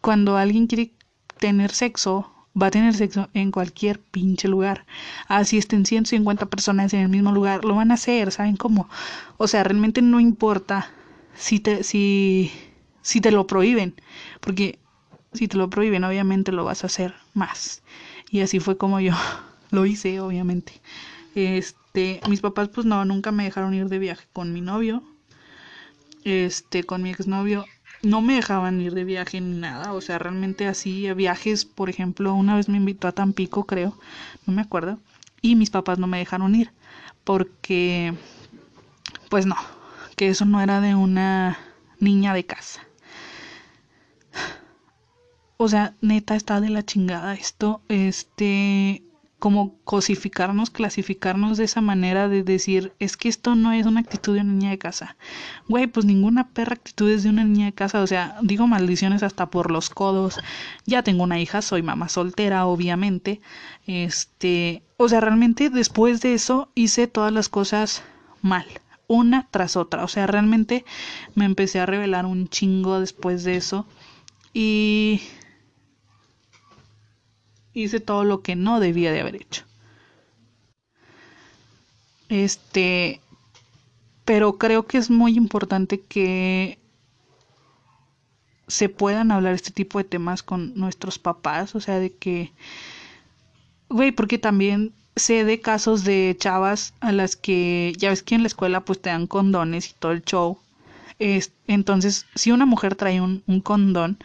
cuando 0.00 0.36
alguien 0.36 0.68
quiere 0.68 0.92
tener 1.38 1.72
sexo 1.72 2.32
va 2.60 2.68
a 2.68 2.70
tener 2.70 2.94
sexo 2.94 3.28
en 3.34 3.50
cualquier 3.50 4.00
pinche 4.00 4.48
lugar. 4.48 4.86
Así 5.28 5.58
estén 5.58 5.86
150 5.86 6.46
personas 6.46 6.92
en 6.94 7.00
el 7.00 7.08
mismo 7.08 7.32
lugar, 7.32 7.64
lo 7.64 7.74
van 7.74 7.90
a 7.90 7.94
hacer, 7.94 8.32
¿saben 8.32 8.56
cómo? 8.56 8.88
O 9.36 9.46
sea, 9.46 9.64
realmente 9.64 10.02
no 10.02 10.20
importa 10.20 10.90
si 11.36 11.60
te, 11.60 11.82
si, 11.84 12.50
si 13.02 13.20
te 13.20 13.30
lo 13.30 13.46
prohíben, 13.46 13.94
porque 14.40 14.78
si 15.32 15.48
te 15.48 15.56
lo 15.56 15.68
prohíben, 15.68 16.04
obviamente 16.04 16.52
lo 16.52 16.64
vas 16.64 16.82
a 16.82 16.86
hacer 16.86 17.14
más. 17.34 17.82
Y 18.30 18.40
así 18.40 18.60
fue 18.60 18.76
como 18.76 19.00
yo 19.00 19.12
lo 19.70 19.86
hice, 19.86 20.20
obviamente. 20.20 20.72
Este, 21.34 22.20
mis 22.28 22.40
papás 22.40 22.68
pues 22.68 22.86
no, 22.86 23.04
nunca 23.04 23.32
me 23.32 23.44
dejaron 23.44 23.74
ir 23.74 23.88
de 23.88 23.98
viaje 23.98 24.26
con 24.32 24.52
mi 24.52 24.62
novio. 24.62 25.02
Este, 26.24 26.82
con 26.82 27.02
mi 27.02 27.10
exnovio 27.10 27.66
no 28.02 28.20
me 28.22 28.34
dejaban 28.34 28.80
ir 28.80 28.94
de 28.94 29.04
viaje 29.04 29.40
ni 29.40 29.58
nada, 29.58 29.92
o 29.92 30.00
sea, 30.00 30.18
realmente 30.18 30.66
así, 30.66 31.12
viajes, 31.12 31.64
por 31.64 31.90
ejemplo, 31.90 32.34
una 32.34 32.56
vez 32.56 32.68
me 32.68 32.76
invitó 32.76 33.08
a 33.08 33.12
Tampico, 33.12 33.64
creo, 33.64 33.96
no 34.46 34.52
me 34.52 34.62
acuerdo, 34.62 34.98
y 35.40 35.56
mis 35.56 35.70
papás 35.70 35.98
no 35.98 36.06
me 36.06 36.18
dejaron 36.18 36.54
ir, 36.54 36.72
porque, 37.24 38.14
pues 39.28 39.46
no, 39.46 39.56
que 40.16 40.28
eso 40.28 40.44
no 40.44 40.60
era 40.60 40.80
de 40.80 40.94
una 40.94 41.58
niña 41.98 42.34
de 42.34 42.46
casa. 42.46 42.82
O 45.58 45.68
sea, 45.68 45.94
neta 46.02 46.36
está 46.36 46.60
de 46.60 46.68
la 46.68 46.84
chingada 46.84 47.32
esto, 47.34 47.80
este, 47.88 49.02
como 49.46 49.78
cosificarnos, 49.84 50.70
clasificarnos 50.70 51.56
de 51.56 51.62
esa 51.62 51.80
manera 51.80 52.26
de 52.26 52.42
decir, 52.42 52.94
es 52.98 53.16
que 53.16 53.28
esto 53.28 53.54
no 53.54 53.70
es 53.70 53.86
una 53.86 54.00
actitud 54.00 54.34
de 54.34 54.40
una 54.40 54.52
niña 54.52 54.70
de 54.70 54.78
casa. 54.78 55.16
Güey, 55.68 55.86
pues 55.86 56.04
ninguna 56.04 56.48
perra 56.48 56.72
actitud 56.72 57.08
es 57.08 57.22
de 57.22 57.28
una 57.28 57.44
niña 57.44 57.66
de 57.66 57.72
casa, 57.72 58.02
o 58.02 58.08
sea, 58.08 58.38
digo 58.42 58.66
maldiciones 58.66 59.22
hasta 59.22 59.48
por 59.48 59.70
los 59.70 59.88
codos. 59.88 60.40
Ya 60.84 61.04
tengo 61.04 61.22
una 61.22 61.38
hija, 61.38 61.62
soy 61.62 61.80
mamá 61.84 62.08
soltera, 62.08 62.66
obviamente. 62.66 63.40
Este, 63.86 64.82
o 64.96 65.08
sea, 65.08 65.20
realmente 65.20 65.70
después 65.70 66.20
de 66.22 66.34
eso 66.34 66.68
hice 66.74 67.06
todas 67.06 67.32
las 67.32 67.48
cosas 67.48 68.02
mal, 68.42 68.66
una 69.06 69.46
tras 69.52 69.76
otra. 69.76 70.02
O 70.02 70.08
sea, 70.08 70.26
realmente 70.26 70.84
me 71.36 71.44
empecé 71.44 71.78
a 71.78 71.86
revelar 71.86 72.26
un 72.26 72.48
chingo 72.48 72.98
después 72.98 73.44
de 73.44 73.58
eso. 73.58 73.86
Y 74.52 75.20
hice 77.76 78.00
todo 78.00 78.24
lo 78.24 78.40
que 78.40 78.56
no 78.56 78.80
debía 78.80 79.12
de 79.12 79.20
haber 79.20 79.36
hecho. 79.36 79.64
Este, 82.28 83.20
pero 84.24 84.56
creo 84.58 84.86
que 84.86 84.98
es 84.98 85.10
muy 85.10 85.36
importante 85.36 86.00
que 86.00 86.78
se 88.66 88.88
puedan 88.88 89.30
hablar 89.30 89.54
este 89.54 89.70
tipo 89.70 89.98
de 89.98 90.04
temas 90.04 90.42
con 90.42 90.74
nuestros 90.74 91.18
papás, 91.18 91.74
o 91.74 91.80
sea, 91.80 92.00
de 92.00 92.12
que, 92.12 92.52
güey, 93.90 94.10
porque 94.10 94.38
también 94.38 94.92
sé 95.14 95.44
de 95.44 95.60
casos 95.60 96.02
de 96.02 96.34
chavas 96.38 96.94
a 97.00 97.12
las 97.12 97.36
que, 97.36 97.92
ya 97.98 98.08
ves 98.10 98.22
que 98.22 98.34
en 98.34 98.42
la 98.42 98.48
escuela 98.48 98.84
pues 98.84 99.00
te 99.00 99.10
dan 99.10 99.26
condones 99.26 99.90
y 99.90 99.94
todo 99.98 100.12
el 100.12 100.24
show. 100.24 100.58
Es, 101.18 101.52
entonces, 101.66 102.26
si 102.34 102.52
una 102.52 102.66
mujer 102.66 102.96
trae 102.96 103.20
un, 103.20 103.42
un 103.46 103.60
condón, 103.60 104.18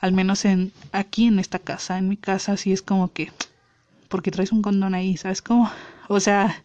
al 0.00 0.12
menos 0.12 0.44
en 0.44 0.72
aquí 0.92 1.26
en 1.26 1.38
esta 1.38 1.58
casa, 1.58 1.98
en 1.98 2.08
mi 2.08 2.16
casa 2.16 2.56
sí 2.56 2.72
es 2.72 2.82
como 2.82 3.12
que 3.12 3.32
porque 4.08 4.30
traes 4.30 4.52
un 4.52 4.62
condón 4.62 4.94
ahí, 4.94 5.16
¿sabes 5.16 5.42
cómo? 5.42 5.70
O 6.08 6.20
sea, 6.20 6.62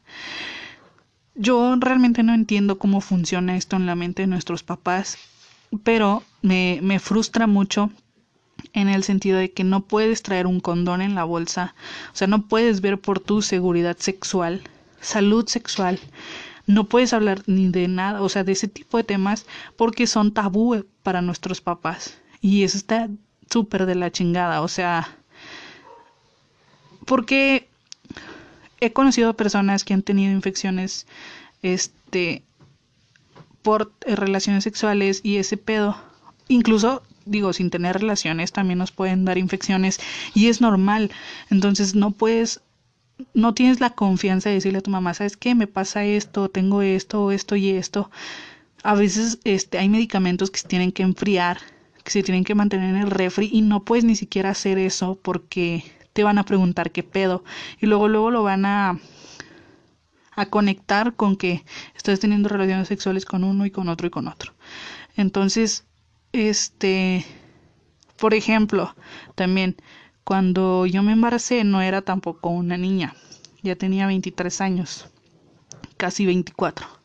yo 1.33 1.75
realmente 1.79 2.21
no 2.21 2.35
entiendo 2.35 2.77
cómo 2.77 3.01
funciona 3.01 3.57
esto 3.57 3.75
en 3.75 3.87
la 3.87 3.95
mente 3.95 4.21
de 4.21 4.27
nuestros 4.27 4.61
papás, 4.61 5.17
pero 5.83 6.21
me, 6.43 6.79
me 6.83 6.99
frustra 6.99 7.47
mucho 7.47 7.89
en 8.73 8.87
el 8.87 9.03
sentido 9.03 9.39
de 9.39 9.51
que 9.51 9.63
no 9.63 9.81
puedes 9.81 10.21
traer 10.21 10.45
un 10.45 10.59
condón 10.59 11.01
en 11.01 11.15
la 11.15 11.23
bolsa, 11.23 11.73
o 12.13 12.15
sea, 12.15 12.27
no 12.27 12.47
puedes 12.47 12.81
ver 12.81 12.99
por 12.99 13.19
tu 13.19 13.41
seguridad 13.41 13.97
sexual, 13.97 14.61
salud 14.99 15.47
sexual, 15.47 15.99
no 16.67 16.85
puedes 16.85 17.13
hablar 17.13 17.41
ni 17.47 17.69
de 17.69 17.87
nada, 17.87 18.21
o 18.21 18.29
sea, 18.29 18.43
de 18.43 18.51
ese 18.51 18.67
tipo 18.67 18.97
de 18.97 19.03
temas 19.03 19.45
porque 19.75 20.05
son 20.05 20.33
tabú 20.33 20.85
para 21.01 21.21
nuestros 21.21 21.61
papás. 21.61 22.20
Y 22.41 22.63
eso 22.63 22.77
está 22.77 23.09
súper 23.49 23.85
de 23.85 23.95
la 23.95 24.11
chingada, 24.11 24.61
o 24.61 24.67
sea, 24.67 25.15
porque 27.05 27.67
he 28.79 28.93
conocido 28.93 29.35
personas 29.35 29.83
que 29.83 29.93
han 29.93 30.01
tenido 30.01 30.31
infecciones, 30.31 31.05
este, 31.61 32.43
por 33.61 33.93
relaciones 34.01 34.63
sexuales 34.63 35.21
y 35.23 35.37
ese 35.37 35.57
pedo, 35.57 35.95
incluso 36.47 37.03
digo, 37.25 37.53
sin 37.53 37.69
tener 37.69 37.99
relaciones 37.99 38.51
también 38.51 38.79
nos 38.79 38.91
pueden 38.91 39.25
dar 39.25 39.37
infecciones 39.37 39.99
y 40.33 40.47
es 40.47 40.61
normal. 40.61 41.11
Entonces 41.49 41.95
no 41.95 42.11
puedes, 42.11 42.61
no 43.33 43.53
tienes 43.53 43.79
la 43.79 43.91
confianza 43.91 44.49
de 44.49 44.55
decirle 44.55 44.79
a 44.79 44.83
tu 44.83 44.91
mamá, 44.91 45.13
¿sabes 45.13 45.37
qué? 45.37 45.55
Me 45.55 45.67
pasa 45.67 46.03
esto, 46.03 46.49
tengo 46.49 46.81
esto, 46.81 47.31
esto 47.31 47.55
y 47.55 47.69
esto. 47.69 48.09
A 48.83 48.95
veces 48.95 49.39
este, 49.43 49.77
hay 49.77 49.89
medicamentos 49.89 50.49
que 50.49 50.59
se 50.59 50.67
tienen 50.67 50.91
que 50.91 51.03
enfriar 51.03 51.59
que 52.03 52.11
se 52.11 52.23
tienen 52.23 52.43
que 52.43 52.55
mantener 52.55 52.95
en 52.95 53.01
el 53.01 53.11
refri 53.11 53.49
y 53.51 53.61
no 53.61 53.83
puedes 53.83 54.03
ni 54.05 54.15
siquiera 54.15 54.49
hacer 54.49 54.77
eso 54.77 55.19
porque 55.21 55.83
te 56.13 56.23
van 56.23 56.37
a 56.37 56.43
preguntar 56.45 56.91
qué 56.91 57.03
pedo 57.03 57.43
y 57.79 57.85
luego 57.85 58.07
luego 58.07 58.31
lo 58.31 58.43
van 58.43 58.65
a 58.65 58.99
a 60.33 60.45
conectar 60.45 61.15
con 61.15 61.35
que 61.35 61.63
estás 61.95 62.19
teniendo 62.19 62.49
relaciones 62.49 62.87
sexuales 62.87 63.25
con 63.25 63.43
uno 63.43 63.65
y 63.65 63.71
con 63.71 63.89
otro 63.89 64.07
y 64.07 64.09
con 64.09 64.27
otro. 64.27 64.53
Entonces, 65.17 65.85
este, 66.31 67.25
por 68.17 68.33
ejemplo, 68.33 68.95
también 69.35 69.75
cuando 70.23 70.85
yo 70.85 71.03
me 71.03 71.11
embaracé 71.11 71.63
no 71.63 71.81
era 71.81 72.01
tampoco 72.01 72.49
una 72.49 72.77
niña, 72.77 73.13
ya 73.61 73.75
tenía 73.75 74.07
23 74.07 74.61
años, 74.61 75.09
casi 75.97 76.25
24. 76.25 77.00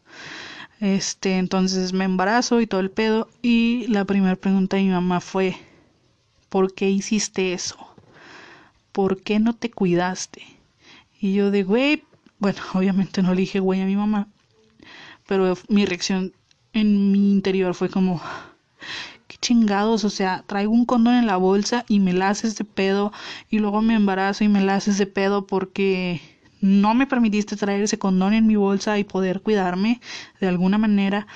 Este, 0.80 1.38
entonces 1.38 1.92
me 1.92 2.04
embarazo 2.04 2.61
y 2.61 2.66
todo 2.66 2.80
el 2.80 2.90
pedo. 2.90 3.28
Y 3.42 3.87
la 3.88 4.04
primera 4.04 4.37
pregunta 4.37 4.76
de 4.76 4.85
mi 4.85 4.90
mamá 4.90 5.21
fue, 5.21 5.56
¿por 6.49 6.75
qué 6.75 6.90
hiciste 6.90 7.52
eso? 7.52 7.76
¿Por 8.92 9.23
qué 9.23 9.38
no 9.38 9.54
te 9.54 9.71
cuidaste? 9.71 10.42
Y 11.21 11.35
yo 11.35 11.50
de, 11.50 11.62
güey, 11.62 12.02
bueno, 12.38 12.61
obviamente 12.75 13.23
no 13.23 13.35
le 13.35 13.42
dije 13.42 13.61
güey 13.61 13.80
a 13.80 13.87
mi 13.87 13.97
mamá, 13.97 14.28
pero 15.26 15.56
mi 15.68 15.85
reacción 15.87 16.33
en 16.73 17.11
mi 17.11 17.33
interior 17.33 17.75
fue 17.75 17.88
como, 17.88 18.21
qué 19.26 19.37
chingados, 19.40 20.04
o 20.04 20.11
sea, 20.11 20.45
traigo 20.47 20.73
un 20.73 20.85
condón 20.85 21.14
en 21.14 21.26
la 21.26 21.37
bolsa 21.37 21.85
y 21.88 22.00
me 22.00 22.12
la 22.12 22.28
haces 22.28 22.56
de 22.56 22.64
pedo 22.64 23.12
y 23.50 23.59
luego 23.59 23.83
me 23.83 23.95
embarazo 23.95 24.45
y 24.45 24.49
me 24.49 24.61
la 24.61 24.76
haces 24.76 24.99
de 24.99 25.06
pedo 25.06 25.47
porque 25.47 26.21
no 26.66 26.94
me 26.94 27.06
permitiste 27.06 27.56
traer 27.56 27.82
ese 27.82 27.99
condón 27.99 28.35
en 28.35 28.46
mi 28.46 28.56
bolsa 28.56 28.99
y 28.99 29.04
poder 29.04 29.40
cuidarme 29.40 30.00
de 30.40 30.49
alguna 30.49 30.78
manera, 30.78 31.26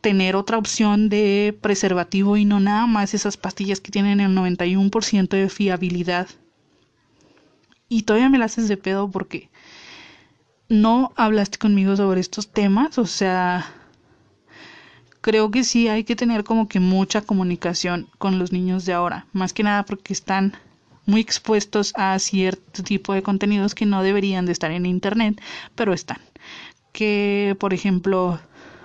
tener 0.00 0.34
otra 0.34 0.56
opción 0.56 1.08
de 1.08 1.56
preservativo 1.60 2.36
y 2.36 2.44
no 2.44 2.58
nada 2.58 2.86
más 2.86 3.12
esas 3.12 3.36
pastillas 3.36 3.80
que 3.80 3.92
tienen 3.92 4.20
el 4.20 4.34
91% 4.34 5.28
de 5.28 5.48
fiabilidad. 5.48 6.28
Y 7.88 8.02
todavía 8.02 8.30
me 8.30 8.38
las 8.38 8.52
haces 8.52 8.68
de 8.68 8.76
pedo 8.76 9.10
porque 9.10 9.50
no 10.68 11.12
hablaste 11.16 11.58
conmigo 11.58 11.96
sobre 11.96 12.20
estos 12.20 12.50
temas, 12.50 12.96
o 12.98 13.06
sea, 13.06 13.74
creo 15.20 15.50
que 15.50 15.64
sí 15.64 15.88
hay 15.88 16.04
que 16.04 16.16
tener 16.16 16.44
como 16.44 16.68
que 16.68 16.80
mucha 16.80 17.20
comunicación 17.20 18.08
con 18.18 18.38
los 18.38 18.52
niños 18.52 18.86
de 18.86 18.92
ahora, 18.94 19.26
más 19.32 19.52
que 19.52 19.64
nada 19.64 19.84
porque 19.84 20.12
están 20.12 20.54
muy 21.06 21.20
expuestos 21.20 21.92
a 21.96 22.18
cierto 22.18 22.82
tipo 22.82 23.12
de 23.14 23.22
contenidos 23.22 23.74
que 23.74 23.86
no 23.86 24.02
deberían 24.02 24.46
de 24.46 24.52
estar 24.52 24.70
en 24.70 24.86
internet, 24.86 25.40
pero 25.74 25.92
están. 25.92 26.18
Que, 26.92 27.56
por 27.58 27.74
ejemplo, 27.74 28.40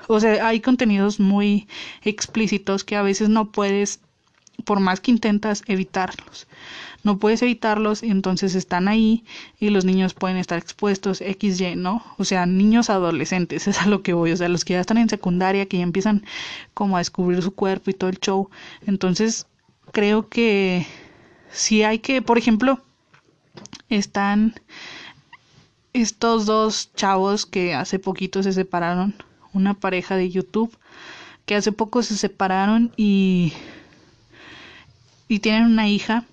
o 0.08 0.20
sea, 0.20 0.48
hay 0.48 0.60
contenidos 0.60 1.20
muy 1.20 1.68
explícitos 2.04 2.84
que 2.84 2.96
a 2.96 3.02
veces 3.02 3.30
no 3.30 3.52
puedes, 3.52 4.00
por 4.64 4.80
más 4.80 5.00
que 5.00 5.12
intentas 5.12 5.64
evitarlos, 5.68 6.48
no 7.06 7.20
puedes 7.20 7.44
evitarlos 7.44 8.02
entonces 8.02 8.56
están 8.56 8.88
ahí 8.88 9.24
y 9.60 9.70
los 9.70 9.86
niños 9.86 10.16
pueden 10.16 10.38
estar 10.38 10.58
expuestos 10.58 11.20
XY, 11.20 11.76
¿no? 11.76 12.04
O 12.18 12.26
sea, 12.26 12.48
niños 12.48 12.90
adolescentes, 12.90 13.68
es 13.70 13.82
a 13.82 13.86
lo 13.86 14.02
que 14.02 14.14
voy, 14.14 14.32
o 14.32 14.38
sea, 14.38 14.50
los 14.50 14.66
que 14.66 14.74
ya 14.74 14.82
están 14.82 14.98
en 14.98 15.10
secundaria, 15.10 15.68
que 15.68 15.78
ya 15.78 15.84
empiezan 15.84 16.26
como 16.74 16.98
a 16.98 17.00
descubrir 17.00 17.44
su 17.44 17.54
cuerpo 17.54 17.92
y 17.92 17.94
todo 17.94 18.10
el 18.10 18.20
show. 18.20 18.50
Entonces, 18.88 19.46
creo 19.92 20.30
que 20.30 20.88
si 21.56 21.84
hay 21.84 22.00
que, 22.00 22.22
por 22.22 22.38
ejemplo, 22.38 22.80
están 23.90 24.54
estos 25.94 26.46
dos 26.46 26.94
chavos 26.96 27.46
que 27.46 27.74
hace 27.74 27.98
poquito 27.98 28.44
se 28.44 28.52
separaron, 28.52 29.16
una 29.54 29.74
pareja 29.74 30.18
de 30.18 30.30
YouTube, 30.30 30.78
que 31.46 31.56
hace 31.56 31.72
poco 31.72 32.04
se 32.04 32.18
separaron 32.18 32.92
y, 32.98 33.54
y 35.30 35.40
tienen 35.40 35.64
una 35.64 35.88
hija. 35.88 36.26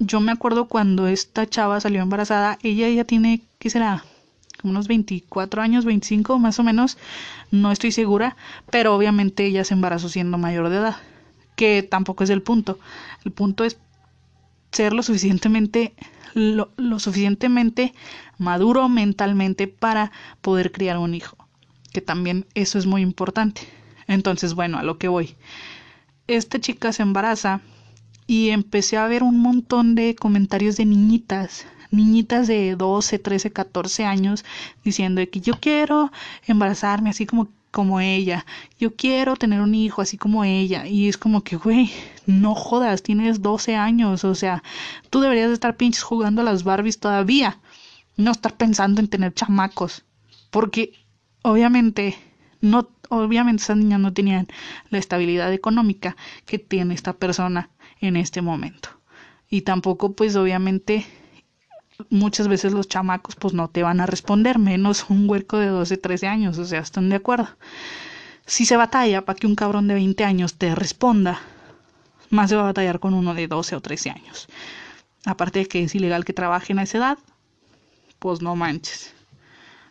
Yo 0.00 0.20
me 0.20 0.32
acuerdo 0.32 0.66
cuando 0.66 1.06
esta 1.06 1.46
chava 1.46 1.80
salió 1.80 2.02
embarazada, 2.02 2.58
ella 2.62 2.88
ya 2.88 3.04
tiene, 3.04 3.42
¿qué 3.58 3.70
será? 3.70 4.04
unos 4.64 4.88
24 4.88 5.62
años, 5.62 5.84
25 5.84 6.36
más 6.40 6.58
o 6.58 6.64
menos, 6.64 6.98
no 7.52 7.70
estoy 7.70 7.92
segura, 7.92 8.34
pero 8.70 8.92
obviamente 8.96 9.46
ella 9.46 9.62
se 9.62 9.74
embarazó 9.74 10.08
siendo 10.08 10.36
mayor 10.36 10.68
de 10.68 10.78
edad, 10.78 10.96
que 11.54 11.84
tampoco 11.84 12.24
es 12.24 12.30
el 12.30 12.42
punto. 12.42 12.76
El 13.24 13.30
punto 13.30 13.62
es 13.62 13.78
ser 14.72 14.92
lo 14.92 15.02
suficientemente 15.02 15.94
lo, 16.34 16.70
lo 16.76 16.98
suficientemente 16.98 17.94
maduro 18.38 18.88
mentalmente 18.88 19.66
para 19.66 20.12
poder 20.40 20.72
criar 20.72 20.98
un 20.98 21.14
hijo, 21.14 21.36
que 21.92 22.00
también 22.00 22.46
eso 22.54 22.78
es 22.78 22.86
muy 22.86 23.02
importante. 23.02 23.62
Entonces, 24.06 24.54
bueno, 24.54 24.78
a 24.78 24.82
lo 24.82 24.98
que 24.98 25.08
voy. 25.08 25.36
Esta 26.26 26.60
chica 26.60 26.92
se 26.92 27.02
embaraza 27.02 27.60
y 28.26 28.50
empecé 28.50 28.96
a 28.96 29.06
ver 29.06 29.22
un 29.22 29.40
montón 29.40 29.94
de 29.94 30.14
comentarios 30.14 30.76
de 30.76 30.84
niñitas, 30.86 31.66
niñitas 31.90 32.46
de 32.46 32.76
12, 32.76 33.18
13, 33.18 33.50
14 33.50 34.04
años 34.04 34.44
diciendo 34.84 35.22
que 35.30 35.40
yo 35.40 35.54
quiero 35.58 36.12
embarazarme 36.46 37.10
así 37.10 37.26
como 37.26 37.48
como 37.70 38.00
ella, 38.00 38.46
yo 38.78 38.94
quiero 38.96 39.36
tener 39.36 39.60
un 39.60 39.74
hijo 39.74 40.02
así 40.02 40.16
como 40.16 40.44
ella. 40.44 40.86
Y 40.86 41.08
es 41.08 41.18
como 41.18 41.42
que, 41.42 41.56
güey, 41.56 41.90
no 42.26 42.54
jodas, 42.54 43.02
tienes 43.02 43.42
12 43.42 43.76
años, 43.76 44.24
o 44.24 44.34
sea, 44.34 44.62
tú 45.10 45.20
deberías 45.20 45.50
estar 45.50 45.76
pinches 45.76 46.02
jugando 46.02 46.42
a 46.42 46.44
las 46.44 46.64
Barbies 46.64 46.98
todavía, 46.98 47.58
no 48.16 48.30
estar 48.30 48.56
pensando 48.56 49.00
en 49.00 49.08
tener 49.08 49.34
chamacos, 49.34 50.04
porque 50.50 50.92
obviamente 51.42 52.16
no 52.60 52.88
obviamente 53.10 53.62
esas 53.62 53.76
niñas 53.76 54.00
no 54.00 54.12
tenían 54.12 54.48
la 54.90 54.98
estabilidad 54.98 55.52
económica 55.52 56.16
que 56.46 56.58
tiene 56.58 56.94
esta 56.94 57.14
persona 57.14 57.70
en 58.00 58.16
este 58.16 58.42
momento. 58.42 58.90
Y 59.48 59.62
tampoco 59.62 60.12
pues 60.12 60.36
obviamente 60.36 61.06
muchas 62.10 62.48
veces 62.48 62.72
los 62.72 62.88
chamacos 62.88 63.34
pues 63.36 63.54
no 63.54 63.68
te 63.68 63.82
van 63.82 64.00
a 64.00 64.06
responder, 64.06 64.58
menos 64.58 65.06
un 65.08 65.28
huerco 65.28 65.58
de 65.58 65.66
12, 65.66 65.96
13 65.96 66.26
años, 66.26 66.58
o 66.58 66.64
sea, 66.64 66.80
están 66.80 67.08
de 67.08 67.16
acuerdo. 67.16 67.48
Si 68.46 68.64
se 68.64 68.76
batalla 68.76 69.24
para 69.24 69.38
que 69.38 69.46
un 69.46 69.54
cabrón 69.54 69.88
de 69.88 69.94
20 69.94 70.24
años 70.24 70.54
te 70.54 70.74
responda, 70.74 71.40
más 72.30 72.50
se 72.50 72.56
va 72.56 72.62
a 72.62 72.66
batallar 72.66 73.00
con 73.00 73.14
uno 73.14 73.34
de 73.34 73.48
12 73.48 73.76
o 73.76 73.80
13 73.80 74.10
años. 74.10 74.48
Aparte 75.24 75.60
de 75.60 75.66
que 75.66 75.82
es 75.82 75.94
ilegal 75.94 76.24
que 76.24 76.32
trabajen 76.32 76.78
a 76.78 76.84
esa 76.84 76.98
edad, 76.98 77.18
pues 78.18 78.40
no 78.42 78.56
manches. 78.56 79.12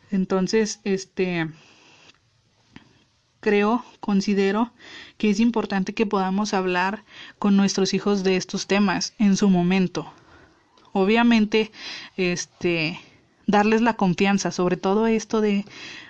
Entonces, 0.09 0.79
este 0.83 1.47
creo, 3.39 3.83
considero 3.99 4.71
que 5.17 5.29
es 5.29 5.39
importante 5.39 5.93
que 5.93 6.05
podamos 6.05 6.53
hablar 6.53 7.03
con 7.37 7.55
nuestros 7.55 7.93
hijos 7.93 8.23
de 8.23 8.37
estos 8.37 8.67
temas 8.67 9.13
en 9.19 9.37
su 9.37 9.49
momento. 9.49 10.11
Obviamente, 10.97 11.71
este 12.17 12.99
darles 13.45 13.81
la 13.81 13.93
confianza, 13.95 14.51
sobre 14.51 14.77
todo 14.77 15.07
esto 15.07 15.41
de, 15.41 15.65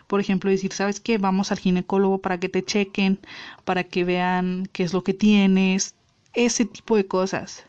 por 0.07 0.19
ejemplo, 0.19 0.49
decir, 0.49 0.73
¿sabes 0.73 0.99
qué? 0.99 1.17
Vamos 1.17 1.51
al 1.51 1.59
ginecólogo 1.59 2.17
para 2.19 2.39
que 2.39 2.49
te 2.49 2.63
chequen, 2.63 3.19
para 3.63 3.83
que 3.83 4.03
vean 4.03 4.67
qué 4.71 4.83
es 4.83 4.93
lo 4.93 5.03
que 5.03 5.13
tienes, 5.13 5.95
ese 6.33 6.65
tipo 6.65 6.95
de 6.95 7.05
cosas 7.05 7.67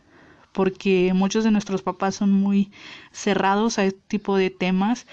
porque 0.52 1.12
muchos 1.14 1.44
de 1.44 1.52
nuestros 1.52 1.82
papás 1.82 2.16
son 2.16 2.32
muy 2.32 2.72
cerrados 3.12 3.78
a 3.78 3.84
este 3.84 4.00
tipo 4.08 4.37
de 4.37 4.50
temas 4.50 5.06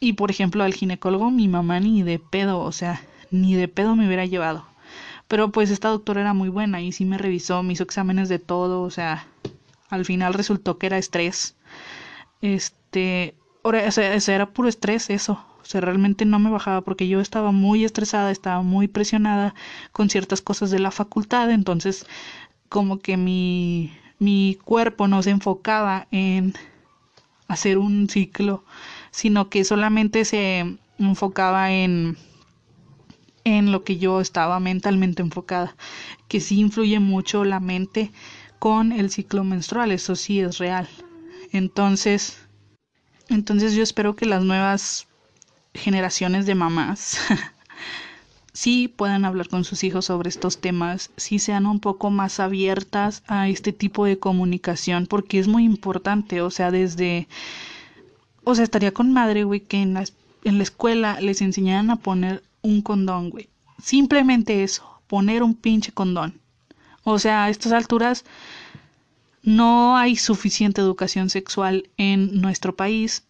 y 0.00 0.14
por 0.14 0.30
ejemplo 0.30 0.64
al 0.64 0.72
ginecólogo 0.72 1.30
mi 1.30 1.48
mamá 1.48 1.80
ni 1.80 2.02
de 2.02 2.18
pedo, 2.18 2.60
o 2.60 2.72
sea, 2.72 3.02
ni 3.30 3.54
de 3.54 3.68
pedo 3.68 3.94
me 3.94 4.06
hubiera 4.06 4.24
llevado. 4.24 4.64
Pero 5.28 5.52
pues 5.52 5.70
esta 5.70 5.88
doctora 5.88 6.22
era 6.22 6.32
muy 6.32 6.48
buena 6.48 6.80
y 6.80 6.92
sí 6.92 7.04
me 7.04 7.18
revisó, 7.18 7.62
me 7.62 7.74
hizo 7.74 7.82
exámenes 7.82 8.30
de 8.30 8.38
todo, 8.38 8.80
o 8.80 8.90
sea, 8.90 9.26
al 9.90 10.04
final 10.04 10.34
resultó 10.34 10.78
que 10.78 10.86
era 10.86 10.98
estrés. 10.98 11.56
Este, 12.40 13.34
o 13.62 13.72
sea, 13.90 14.14
era 14.14 14.52
puro 14.52 14.68
estrés 14.68 15.10
eso. 15.10 15.44
O 15.62 15.64
sea, 15.64 15.80
realmente 15.80 16.24
no 16.24 16.38
me 16.38 16.50
bajaba 16.50 16.80
porque 16.80 17.06
yo 17.06 17.20
estaba 17.20 17.52
muy 17.52 17.84
estresada, 17.84 18.30
estaba 18.30 18.62
muy 18.62 18.88
presionada 18.88 19.54
con 19.92 20.08
ciertas 20.10 20.40
cosas 20.40 20.70
de 20.70 20.78
la 20.78 20.90
facultad, 20.90 21.50
entonces 21.50 22.06
como 22.68 22.98
que 22.98 23.16
mi 23.16 23.92
mi 24.18 24.58
cuerpo 24.64 25.08
no 25.08 25.22
se 25.22 25.30
enfocaba 25.30 26.06
en 26.10 26.54
hacer 27.48 27.78
un 27.78 28.08
ciclo, 28.08 28.64
sino 29.10 29.48
que 29.48 29.64
solamente 29.64 30.24
se 30.24 30.78
enfocaba 30.98 31.72
en 31.72 32.16
en 33.44 33.72
lo 33.72 33.84
que 33.84 33.98
yo 33.98 34.20
estaba 34.20 34.60
mentalmente 34.60 35.22
enfocada, 35.22 35.74
que 36.28 36.40
sí 36.40 36.60
influye 36.60 37.00
mucho 37.00 37.44
la 37.44 37.60
mente 37.60 38.12
con 38.60 38.92
el 38.92 39.10
ciclo 39.10 39.42
menstrual, 39.42 39.90
eso 39.90 40.14
sí 40.14 40.38
es 40.38 40.58
real. 40.58 40.86
Entonces, 41.50 42.38
entonces 43.28 43.74
yo 43.74 43.82
espero 43.82 44.14
que 44.14 44.26
las 44.26 44.44
nuevas 44.44 45.08
generaciones 45.72 46.44
de 46.44 46.54
mamás 46.54 47.16
sí 48.52 48.86
puedan 48.86 49.24
hablar 49.24 49.48
con 49.48 49.64
sus 49.64 49.82
hijos 49.82 50.04
sobre 50.04 50.28
estos 50.28 50.60
temas, 50.60 51.10
sí 51.16 51.38
sean 51.38 51.66
un 51.66 51.80
poco 51.80 52.10
más 52.10 52.38
abiertas 52.38 53.22
a 53.26 53.48
este 53.48 53.72
tipo 53.72 54.04
de 54.04 54.18
comunicación, 54.18 55.06
porque 55.06 55.38
es 55.38 55.48
muy 55.48 55.64
importante, 55.64 56.42
o 56.42 56.50
sea, 56.50 56.70
desde, 56.70 57.28
o 58.44 58.54
sea, 58.54 58.64
estaría 58.64 58.92
con 58.92 59.10
madre, 59.12 59.44
güey, 59.44 59.60
que 59.60 59.80
en 59.80 59.94
la, 59.94 60.04
en 60.44 60.58
la 60.58 60.64
escuela 60.64 61.18
les 61.22 61.40
enseñaran 61.40 61.90
a 61.90 61.96
poner 61.96 62.42
un 62.60 62.82
condón, 62.82 63.30
güey. 63.30 63.48
Simplemente 63.82 64.62
eso, 64.62 65.00
poner 65.06 65.42
un 65.42 65.54
pinche 65.54 65.92
condón. 65.92 66.39
O 67.10 67.18
sea, 67.18 67.44
a 67.44 67.50
estas 67.50 67.72
alturas 67.72 68.24
no 69.42 69.96
hay 69.96 70.14
suficiente 70.16 70.80
educación 70.80 71.28
sexual 71.28 71.88
en 71.96 72.40
nuestro 72.40 72.76
país 72.76 73.24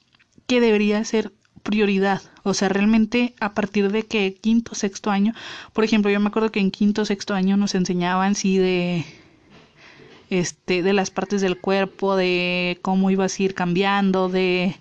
que 0.46 0.60
debería 0.60 1.02
ser 1.04 1.32
prioridad. 1.62 2.20
O 2.42 2.52
sea, 2.52 2.68
realmente 2.68 3.34
a 3.40 3.54
partir 3.54 3.90
de 3.90 4.04
que 4.04 4.34
quinto, 4.34 4.74
sexto 4.74 5.10
año, 5.10 5.32
por 5.72 5.84
ejemplo, 5.84 6.10
yo 6.10 6.20
me 6.20 6.28
acuerdo 6.28 6.52
que 6.52 6.60
en 6.60 6.70
quinto, 6.70 7.06
sexto 7.06 7.34
año 7.34 7.56
nos 7.56 7.74
enseñaban 7.74 8.34
sí 8.34 8.58
de 8.58 9.06
este 10.28 10.82
de 10.82 10.92
las 10.92 11.10
partes 11.10 11.40
del 11.40 11.58
cuerpo, 11.58 12.16
de 12.16 12.78
cómo 12.82 13.10
ibas 13.10 13.38
a 13.38 13.42
ir 13.42 13.54
cambiando, 13.54 14.28
de 14.28 14.76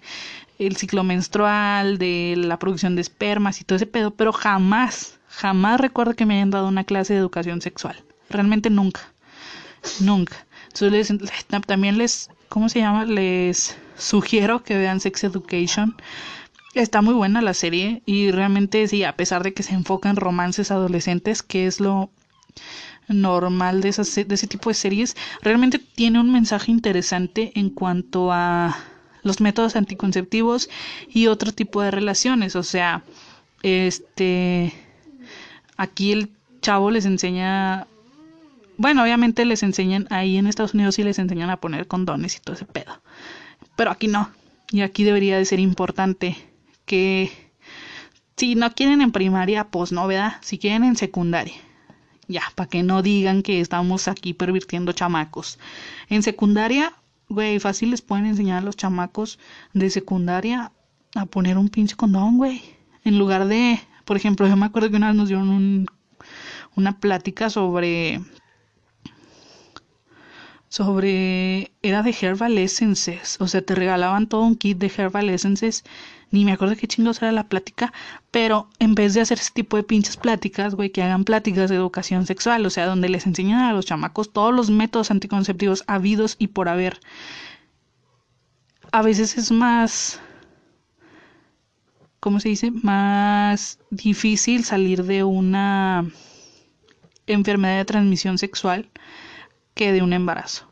el 0.57 0.75
ciclo 0.75 1.05
menstrual, 1.05 1.97
de 1.97 2.35
la 2.37 2.59
producción 2.59 2.95
de 2.95 3.01
espermas 3.01 3.61
y 3.61 3.63
todo 3.63 3.77
ese 3.77 3.87
pedo, 3.87 4.11
pero 4.11 4.33
jamás, 4.33 5.19
jamás 5.29 5.79
recuerdo 5.79 6.15
que 6.15 6.25
me 6.25 6.35
hayan 6.35 6.49
dado 6.49 6.67
una 6.67 6.83
clase 6.83 7.13
de 7.13 7.19
educación 7.19 7.61
sexual. 7.61 8.03
Realmente 8.29 8.69
nunca. 8.69 9.01
Nunca. 9.99 10.45
También 11.65 11.97
les, 11.97 12.29
¿cómo 12.47 12.69
se 12.69 12.79
llama? 12.79 13.05
Les 13.05 13.77
sugiero 13.97 14.63
que 14.63 14.77
vean 14.77 14.99
Sex 14.99 15.23
Education 15.23 15.95
Está 16.75 17.01
muy 17.01 17.15
buena 17.15 17.41
la 17.41 17.55
serie 17.55 18.03
y 18.05 18.29
realmente 18.31 18.87
sí, 18.87 19.03
a 19.03 19.15
pesar 19.15 19.43
de 19.43 19.53
que 19.53 19.63
se 19.63 19.73
enfoca 19.73 20.09
en 20.09 20.15
romances 20.15 20.69
adolescentes, 20.69 21.41
que 21.41 21.65
es 21.65 21.79
lo 21.79 22.11
normal 23.07 23.81
de, 23.81 23.89
esas, 23.89 24.13
de 24.13 24.35
ese 24.35 24.45
tipo 24.45 24.69
de 24.69 24.75
series, 24.75 25.17
realmente 25.41 25.79
tiene 25.79 26.19
un 26.19 26.31
mensaje 26.31 26.71
interesante 26.71 27.51
en 27.55 27.71
cuanto 27.71 28.31
a 28.31 28.77
los 29.23 29.41
métodos 29.41 29.75
anticonceptivos 29.75 30.69
y 31.11 31.25
otro 31.25 31.51
tipo 31.51 31.81
de 31.81 31.89
relaciones. 31.89 32.55
O 32.55 32.61
sea, 32.61 33.03
este, 33.63 34.71
aquí 35.75 36.11
el 36.11 36.29
chavo 36.61 36.91
les 36.91 37.05
enseña, 37.05 37.87
bueno, 38.79 39.03
obviamente 39.03 39.43
les 39.43 39.61
enseñan, 39.61 40.07
ahí 40.09 40.37
en 40.37 40.47
Estados 40.47 40.73
Unidos 40.73 40.95
sí 40.95 41.03
les 41.03 41.19
enseñan 41.19 41.49
a 41.49 41.57
poner 41.57 41.85
condones 41.85 42.37
y 42.37 42.39
todo 42.39 42.55
ese 42.55 42.63
pedo, 42.63 43.01
pero 43.75 43.91
aquí 43.91 44.07
no. 44.07 44.31
Y 44.71 44.81
aquí 44.81 45.03
debería 45.03 45.37
de 45.37 45.43
ser 45.43 45.59
importante 45.59 46.37
que 46.85 47.29
si 48.37 48.55
no 48.55 48.71
quieren 48.73 49.01
en 49.01 49.11
primaria, 49.11 49.67
pues 49.67 49.91
no, 49.91 50.07
¿verdad? 50.07 50.37
Si 50.39 50.57
quieren 50.57 50.85
en 50.85 50.95
secundaria. 50.95 51.55
Ya, 52.29 52.43
para 52.55 52.69
que 52.69 52.81
no 52.81 53.01
digan 53.01 53.43
que 53.43 53.59
estamos 53.59 54.07
aquí 54.07 54.33
pervirtiendo 54.33 54.93
chamacos. 54.93 55.59
En 56.07 56.23
secundaria, 56.23 56.93
güey, 57.27 57.59
fácil 57.59 57.91
les 57.91 58.01
pueden 58.01 58.27
enseñar 58.27 58.59
a 58.59 58.65
los 58.65 58.77
chamacos 58.77 59.39
de 59.73 59.89
secundaria 59.89 60.71
a 61.15 61.25
poner 61.25 61.57
un 61.57 61.67
pinche 61.67 61.97
condón, 61.97 62.37
güey. 62.37 62.61
En 63.03 63.19
lugar 63.19 63.45
de, 63.47 63.81
por 64.05 64.15
ejemplo, 64.15 64.47
yo 64.47 64.55
me 64.55 64.67
acuerdo 64.67 64.89
que 64.89 64.95
una 64.95 65.07
vez 65.07 65.17
nos 65.17 65.27
dieron 65.27 65.49
un, 65.49 65.87
una 66.77 66.97
plática 67.01 67.49
sobre 67.49 68.21
sobre 70.69 71.71
era 71.81 72.03
de 72.03 72.15
herbal 72.21 72.57
essences, 72.57 73.37
o 73.39 73.47
sea, 73.47 73.61
te 73.61 73.75
regalaban 73.75 74.27
todo 74.27 74.43
un 74.43 74.55
kit 74.55 74.77
de 74.77 74.91
herbal 74.95 75.29
essences 75.29 75.83
ni 76.31 76.45
me 76.45 76.51
acuerdo 76.51 76.75
qué 76.75 76.87
chingos 76.87 77.21
era 77.21 77.31
la 77.31 77.47
plática, 77.47 77.91
pero 78.31 78.69
en 78.77 78.93
vez 78.93 79.15
de 79.15 79.21
hacer 79.21 79.39
ese 79.39 79.51
tipo 79.51 79.77
de 79.77 79.83
pinches 79.83 80.15
pláticas, 80.15 80.75
güey, 80.75 80.91
que 80.91 81.01
hagan 81.01 81.23
pláticas 81.23 81.71
de 81.71 81.75
educación 81.75 82.27
sexual, 82.27 82.65
o 82.65 82.69
sea, 82.69 82.85
donde 82.85 83.09
les 83.09 83.25
enseñan 83.25 83.61
a 83.61 83.73
los 83.73 83.87
chamacos 83.87 84.31
todos 84.31 84.53
los 84.53 84.69
métodos 84.69 85.09
anticonceptivos 85.09 85.83
habidos 85.87 86.35
y 86.37 86.47
por 86.47 86.69
haber. 86.69 86.99
A 88.91 89.01
veces 89.01 89.37
es 89.37 89.51
más 89.51 90.21
¿cómo 92.19 92.39
se 92.39 92.49
dice? 92.49 92.71
Más 92.71 93.79
difícil 93.89 94.65
salir 94.65 95.03
de 95.03 95.23
una 95.23 96.05
enfermedad 97.27 97.77
de 97.77 97.85
transmisión 97.85 98.37
sexual 98.37 98.89
que 99.73 99.91
de 99.91 100.01
un 100.01 100.13
embarazo. 100.13 100.71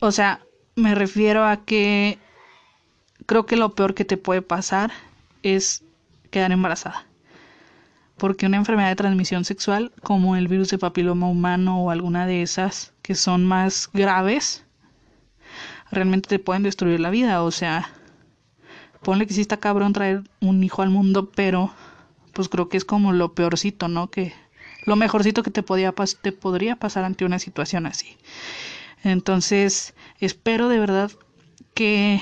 O 0.00 0.12
sea, 0.12 0.40
me 0.76 0.94
refiero 0.94 1.44
a 1.44 1.64
que 1.64 2.18
creo 3.26 3.46
que 3.46 3.56
lo 3.56 3.74
peor 3.74 3.94
que 3.94 4.04
te 4.04 4.16
puede 4.16 4.42
pasar 4.42 4.90
es 5.42 5.84
quedar 6.30 6.52
embarazada. 6.52 7.06
Porque 8.16 8.46
una 8.46 8.56
enfermedad 8.56 8.88
de 8.88 8.96
transmisión 8.96 9.44
sexual, 9.44 9.92
como 10.02 10.36
el 10.36 10.48
virus 10.48 10.70
de 10.70 10.78
papiloma 10.78 11.28
humano 11.28 11.82
o 11.82 11.90
alguna 11.90 12.26
de 12.26 12.42
esas 12.42 12.92
que 13.02 13.14
son 13.14 13.44
más 13.44 13.90
graves, 13.92 14.64
realmente 15.90 16.28
te 16.28 16.38
pueden 16.38 16.62
destruir 16.62 17.00
la 17.00 17.10
vida. 17.10 17.42
O 17.42 17.50
sea, 17.50 17.90
ponle 19.02 19.26
que 19.26 19.34
sí 19.34 19.40
está 19.40 19.58
cabrón 19.58 19.92
traer 19.92 20.22
un 20.40 20.62
hijo 20.64 20.82
al 20.82 20.90
mundo, 20.90 21.30
pero 21.30 21.72
pues 22.32 22.48
creo 22.48 22.68
que 22.68 22.76
es 22.76 22.84
como 22.84 23.12
lo 23.12 23.34
peorcito, 23.34 23.88
¿no? 23.88 24.10
Que 24.10 24.32
lo 24.84 24.96
mejorcito 24.96 25.42
que 25.42 25.50
te, 25.50 25.62
podía 25.62 25.92
te 26.22 26.32
podría 26.32 26.76
pasar 26.76 27.04
ante 27.04 27.24
una 27.24 27.38
situación 27.38 27.86
así. 27.86 28.16
Entonces, 29.04 29.94
espero 30.20 30.68
de 30.68 30.78
verdad 30.78 31.10
que 31.74 32.20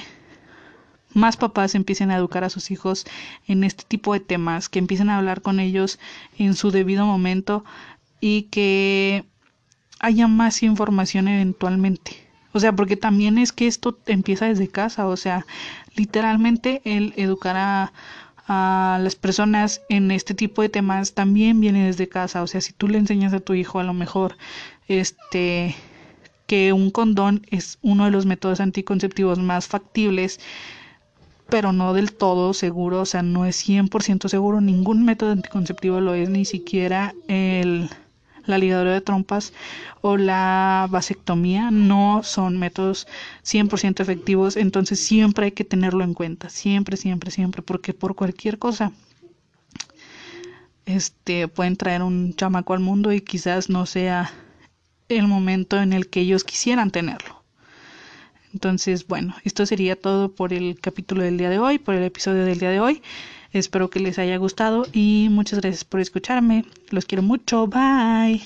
más 1.14 1.36
papás 1.38 1.74
empiecen 1.74 2.10
a 2.10 2.16
educar 2.16 2.44
a 2.44 2.50
sus 2.50 2.70
hijos 2.70 3.06
en 3.46 3.64
este 3.64 3.84
tipo 3.88 4.12
de 4.12 4.20
temas, 4.20 4.68
que 4.68 4.78
empiecen 4.78 5.08
a 5.08 5.16
hablar 5.16 5.40
con 5.40 5.60
ellos 5.60 5.98
en 6.38 6.54
su 6.54 6.70
debido 6.70 7.06
momento 7.06 7.64
y 8.20 8.42
que 8.44 9.24
haya 9.98 10.28
más 10.28 10.62
información 10.62 11.28
eventualmente. 11.28 12.12
O 12.52 12.60
sea, 12.60 12.72
porque 12.72 12.96
también 12.96 13.38
es 13.38 13.52
que 13.52 13.66
esto 13.66 13.98
empieza 14.06 14.46
desde 14.46 14.68
casa, 14.68 15.06
o 15.06 15.16
sea, 15.16 15.46
literalmente 15.94 16.82
el 16.84 17.14
educar 17.16 17.56
a, 17.56 17.92
a 18.48 18.98
las 19.02 19.16
personas 19.16 19.82
en 19.88 20.10
este 20.10 20.34
tipo 20.34 20.62
de 20.62 20.68
temas 20.68 21.14
también 21.14 21.60
viene 21.60 21.86
desde 21.86 22.08
casa, 22.08 22.42
o 22.42 22.46
sea, 22.46 22.60
si 22.60 22.72
tú 22.72 22.88
le 22.88 22.98
enseñas 22.98 23.32
a 23.32 23.40
tu 23.40 23.54
hijo 23.54 23.80
a 23.80 23.84
lo 23.84 23.92
mejor 23.92 24.36
este 24.88 25.74
que 26.46 26.72
un 26.72 26.90
condón 26.92 27.44
es 27.50 27.78
uno 27.82 28.04
de 28.04 28.12
los 28.12 28.24
métodos 28.24 28.60
anticonceptivos 28.60 29.40
más 29.40 29.66
factibles, 29.66 30.38
pero 31.48 31.72
no 31.72 31.92
del 31.92 32.12
todo 32.12 32.54
seguro, 32.54 33.00
o 33.00 33.06
sea, 33.06 33.22
no 33.22 33.46
es 33.46 33.68
100% 33.68 34.28
seguro, 34.28 34.60
ningún 34.60 35.04
método 35.04 35.32
anticonceptivo 35.32 36.00
lo 36.00 36.14
es, 36.14 36.28
ni 36.28 36.44
siquiera 36.44 37.14
el 37.26 37.90
la 38.46 38.58
ligadura 38.58 38.92
de 38.92 39.00
trompas 39.00 39.52
o 40.00 40.16
la 40.16 40.86
vasectomía 40.90 41.70
no 41.70 42.22
son 42.22 42.58
métodos 42.58 43.06
100% 43.44 44.00
efectivos, 44.00 44.56
entonces 44.56 45.00
siempre 45.00 45.46
hay 45.46 45.52
que 45.52 45.64
tenerlo 45.64 46.04
en 46.04 46.14
cuenta, 46.14 46.48
siempre, 46.48 46.96
siempre, 46.96 47.30
siempre, 47.30 47.62
porque 47.62 47.94
por 47.94 48.14
cualquier 48.14 48.58
cosa 48.58 48.92
este 50.86 51.48
pueden 51.48 51.76
traer 51.76 52.02
un 52.02 52.34
chamaco 52.34 52.72
al 52.72 52.80
mundo 52.80 53.12
y 53.12 53.20
quizás 53.20 53.68
no 53.68 53.86
sea 53.86 54.30
el 55.08 55.26
momento 55.26 55.80
en 55.80 55.92
el 55.92 56.08
que 56.08 56.20
ellos 56.20 56.44
quisieran 56.44 56.90
tenerlo. 56.90 57.42
Entonces, 58.52 59.06
bueno, 59.06 59.34
esto 59.44 59.66
sería 59.66 59.96
todo 59.96 60.32
por 60.32 60.52
el 60.52 60.80
capítulo 60.80 61.22
del 61.22 61.36
día 61.36 61.50
de 61.50 61.58
hoy, 61.58 61.78
por 61.78 61.94
el 61.94 62.04
episodio 62.04 62.44
del 62.44 62.58
día 62.58 62.70
de 62.70 62.80
hoy. 62.80 63.02
Espero 63.56 63.88
que 63.88 64.00
les 64.00 64.18
haya 64.18 64.36
gustado 64.36 64.86
y 64.92 65.28
muchas 65.30 65.60
gracias 65.60 65.84
por 65.84 66.00
escucharme. 66.00 66.64
Los 66.90 67.06
quiero 67.06 67.22
mucho. 67.22 67.66
Bye. 67.66 68.42